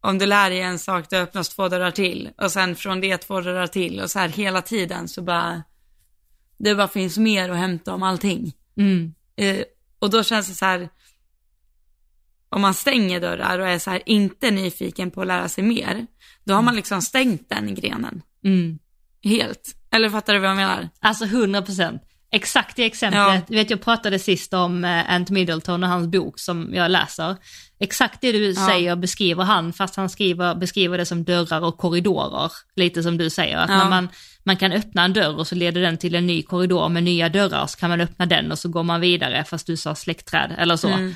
[0.00, 2.30] om du lär dig en sak, det öppnas två dörrar till.
[2.38, 4.00] Och sen från det två dörrar till.
[4.00, 5.62] Och så här hela tiden så bara,
[6.58, 8.52] det bara finns mer att hämta om allting.
[8.76, 9.14] Mm.
[9.36, 9.64] Eh,
[9.98, 10.88] och då känns det så här,
[12.48, 16.06] om man stänger dörrar och är så här inte nyfiken på att lära sig mer,
[16.44, 18.22] då har man liksom stängt den grenen.
[18.44, 18.78] Mm.
[19.22, 19.76] Helt.
[19.90, 20.88] Eller fattar du vad jag menar?
[21.00, 22.02] Alltså 100 procent.
[22.30, 23.56] Exakt det exemplet, ja.
[23.56, 27.36] vet jag pratade sist om eh, Ant Middleton och hans bok som jag läser.
[27.78, 28.66] Exakt det du ja.
[28.66, 32.52] säger beskriver han, fast han skriver, beskriver det som dörrar och korridorer.
[32.76, 33.76] Lite som du säger, att ja.
[33.76, 34.08] när man,
[34.46, 37.28] man kan öppna en dörr och så leder den till en ny korridor med nya
[37.28, 40.54] dörrar, så kan man öppna den och så går man vidare, fast du sa släktträd
[40.58, 40.88] eller så.
[40.88, 41.14] Mm.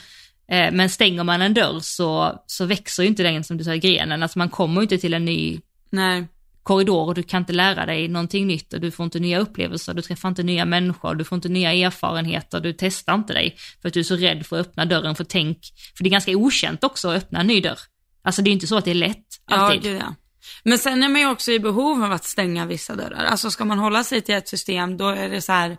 [0.49, 3.75] Eh, men stänger man en dörr så, så växer ju inte den som du sa
[3.75, 6.25] grenen, alltså man kommer ju inte till en ny Nej
[6.63, 9.95] korridor och du kan inte lära dig någonting nytt och du får inte nya upplevelser,
[9.95, 13.89] du träffar inte nya människor, du får inte nya erfarenheter, du testar inte dig för
[13.89, 15.59] att du är så rädd för att öppna dörren för tänk,
[15.97, 17.79] för det är ganska okänt också att öppna en ny dörr.
[18.23, 19.93] Alltså det är inte så att det är lätt alltid.
[19.93, 20.15] Ja, ja.
[20.63, 23.25] Men sen är man ju också i behov av att stänga vissa dörrar.
[23.25, 25.77] Alltså ska man hålla sig till ett system, då är det så här,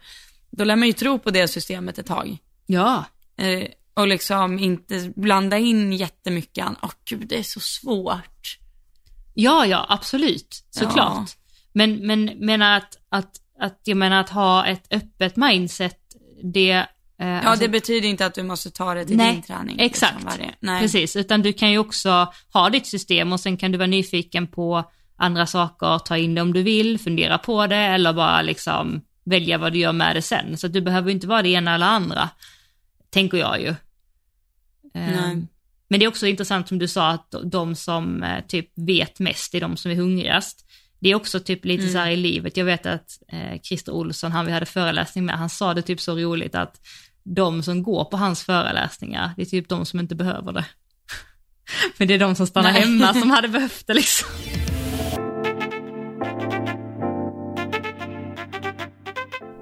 [0.51, 2.37] då lär man ju tro på det systemet ett tag.
[2.65, 3.05] Ja.
[3.37, 8.57] Eh, och liksom inte blanda in jättemycket, åh oh, gud det är så svårt.
[9.33, 11.13] Ja, ja, absolut, såklart.
[11.15, 11.25] Ja.
[11.73, 15.99] Men, men menar att, att, att, jag menar att ha ett öppet mindset,
[16.53, 16.85] det
[17.25, 19.77] Ja, alltså, det betyder inte att du måste ta det till nej, din träning.
[19.77, 21.15] Liksom, exakt, liksom, precis.
[21.15, 24.91] Utan du kan ju också ha ditt system och sen kan du vara nyfiken på
[25.17, 29.57] andra saker, ta in det om du vill, fundera på det eller bara liksom välja
[29.57, 30.57] vad du gör med det sen.
[30.57, 32.29] Så du behöver inte vara det ena eller andra,
[33.09, 33.75] tänker jag ju.
[34.93, 35.13] Nej.
[35.13, 35.47] Ehm,
[35.87, 39.55] Men det är också intressant som du sa att de som eh, typ vet mest
[39.55, 40.65] är de som är hungrigast.
[40.99, 44.31] Det är också typ lite så här i livet, jag vet att eh, Christer Olsson,
[44.31, 46.81] han vi hade föreläsning med, han sa det typ så roligt att
[47.23, 50.65] de som går på hans föreläsningar, det är typ de som inte behöver det.
[51.97, 52.81] Men det är de som stannar Nej.
[52.81, 54.27] hemma som hade behövt det liksom.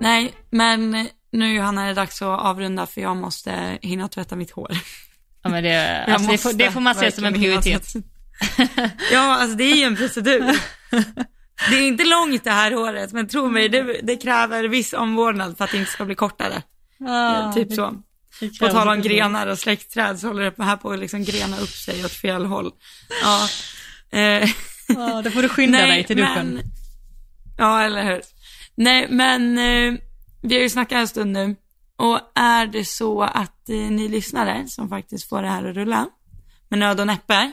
[0.02, 4.52] Nej, men nu Johanna är det dags att avrunda för jag måste hinna tvätta mitt
[4.52, 4.72] hår.
[5.44, 7.94] Ja, men det, alltså, det, får, det får man se som en prioritet.
[9.11, 10.60] ja, alltså det är ju en procedur.
[11.69, 15.57] Det är inte långt det här håret, men tro mig, det, det kräver viss omvårdnad
[15.57, 16.61] för att det inte ska bli kortare.
[17.00, 17.96] Ja, typ så.
[18.60, 21.70] På tal om grenar och släktträd så håller det här på att liksom grena upp
[21.70, 22.72] sig åt fel håll.
[23.24, 23.48] Ja,
[24.20, 24.50] eh,
[24.88, 26.62] Ja, då får du skynda dig till duschen.
[27.58, 28.22] ja, eller hur.
[28.76, 30.00] Nej, men eh,
[30.42, 31.56] vi har ju snackat en stund nu.
[31.96, 36.08] Och är det så att eh, ni lyssnare som faktiskt får det här att rulla
[36.70, 37.52] med nöd och näppe.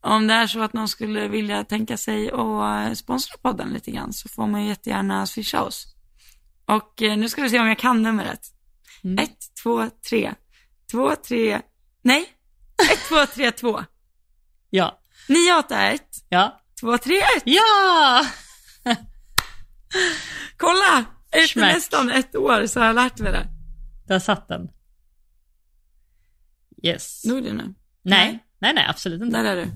[0.00, 3.90] Om det är så att någon skulle vilja tänka sig och eh, sponsra podden lite
[3.90, 5.94] grann så får man ju jättegärna swisha oss.
[6.66, 8.40] Och eh, nu ska vi se om jag kan numret.
[9.12, 9.24] Mm.
[9.24, 10.34] Ett, två, tre.
[10.90, 11.60] Två, tre.
[12.02, 12.34] Nej.
[12.92, 13.84] Ett, två, tre, två.
[14.70, 15.00] Ja.
[15.28, 16.60] 981 Ja.
[16.80, 17.22] 231.
[17.44, 18.26] Ja!
[20.56, 21.04] Kolla!
[21.30, 21.74] Efter Smack.
[21.74, 23.46] nästan ett år så har jag lärt mig det.
[24.06, 24.68] Där satt den.
[26.82, 27.24] Yes.
[27.24, 27.74] Nog du nu.
[28.02, 29.42] Nej, nej, nej, absolut inte.
[29.42, 29.70] Där är du.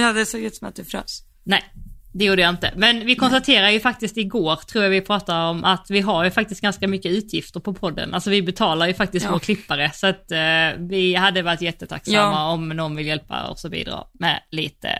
[0.00, 1.22] Ja, det såg ut som att du frös.
[1.44, 1.74] Nej,
[2.16, 2.72] det gjorde jag inte.
[2.76, 6.30] Men vi konstaterar ju faktiskt igår, tror jag vi pratade om, att vi har ju
[6.30, 8.14] faktiskt ganska mycket utgifter på podden.
[8.14, 9.32] Alltså vi betalar ju faktiskt Ja.
[9.32, 10.38] vår klippare, så att eh,
[10.78, 12.50] vi hade varit jättetacksamma Ja.
[12.50, 14.98] om någon vill hjälpa oss att bidra med lite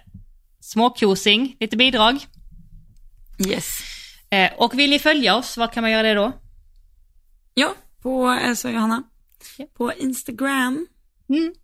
[0.60, 2.16] småkosing, lite bidrag.
[3.48, 3.80] Yes.
[4.30, 6.32] Eh, och vill ni följa oss, vad kan man göra det då?
[7.54, 9.02] Ja, på Elsa och Johanna.
[9.58, 9.66] Ja.
[9.76, 10.86] På Instagram.
[11.28, 11.54] Mm.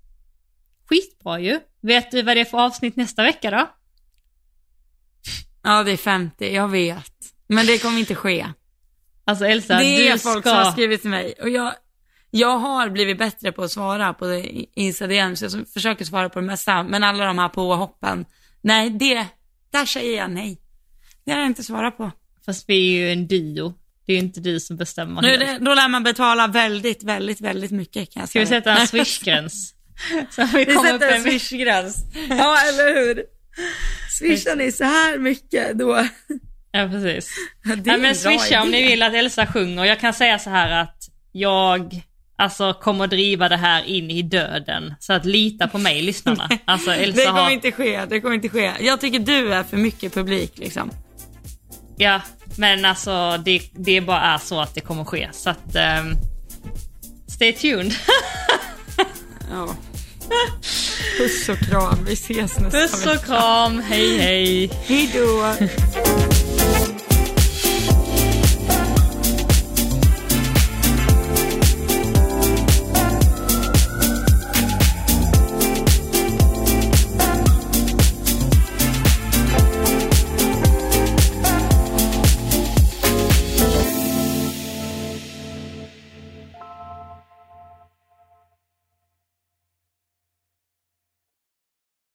[0.89, 1.61] Skitbra ju.
[1.83, 3.69] Vet du vad det är för avsnitt nästa vecka då?
[5.63, 7.13] Ja, det är 50, jag vet.
[7.47, 8.47] Men det kommer inte ske.
[9.25, 10.51] Alltså Elsa, det är du folk ska...
[10.51, 11.35] som har skrivit till mig.
[11.41, 11.73] Och jag,
[12.31, 16.05] jag har blivit bättre på att svara på det i Insta DM, så jag försöker
[16.05, 16.83] svara på det mesta.
[16.83, 18.25] Men alla de här påhoppen,
[18.61, 19.27] nej, det,
[19.73, 20.59] där säger jag nej.
[21.25, 22.11] Det har jag inte svarat på.
[22.47, 23.75] Fast vi är ju en duo.
[24.07, 25.23] Det är ju inte du som bestämmer.
[25.23, 28.61] Nu, det, då lär man betala väldigt, väldigt, väldigt mycket kan jag Ska vi säga.
[28.61, 29.75] sätta en swishgräns?
[30.31, 31.23] Så vi Vi sätter en...
[31.23, 31.97] swishgräns.
[32.29, 33.25] Ja, eller hur?
[34.19, 36.07] Swishar ni så här mycket då?
[36.73, 37.31] Ja, precis.
[37.65, 39.85] Det Ja, en men swisha om ni vill att Elsa sjunger.
[39.85, 40.97] Jag kan säga så här att
[41.33, 42.03] jag
[42.39, 44.95] alltså kommer driva det här in i döden.
[45.01, 46.49] Så att lita på mig, lyssnarna.
[46.65, 47.51] Alltså Det Elsa kommer har...
[47.51, 48.73] inte ske, det kommer inte ske.
[48.81, 50.91] Jag tycker du är för mycket publik liksom.
[51.97, 52.21] Ja,
[52.59, 55.29] men alltså det, det bara är så att det kommer ske.
[55.33, 55.77] Så att...
[55.77, 56.15] ehm,
[57.29, 57.93] stay tuned.
[59.53, 59.75] Ja.
[61.19, 64.71] Puss och kram, vi ses nästa Puss och kram, hej hej.
[64.87, 65.55] Hej då.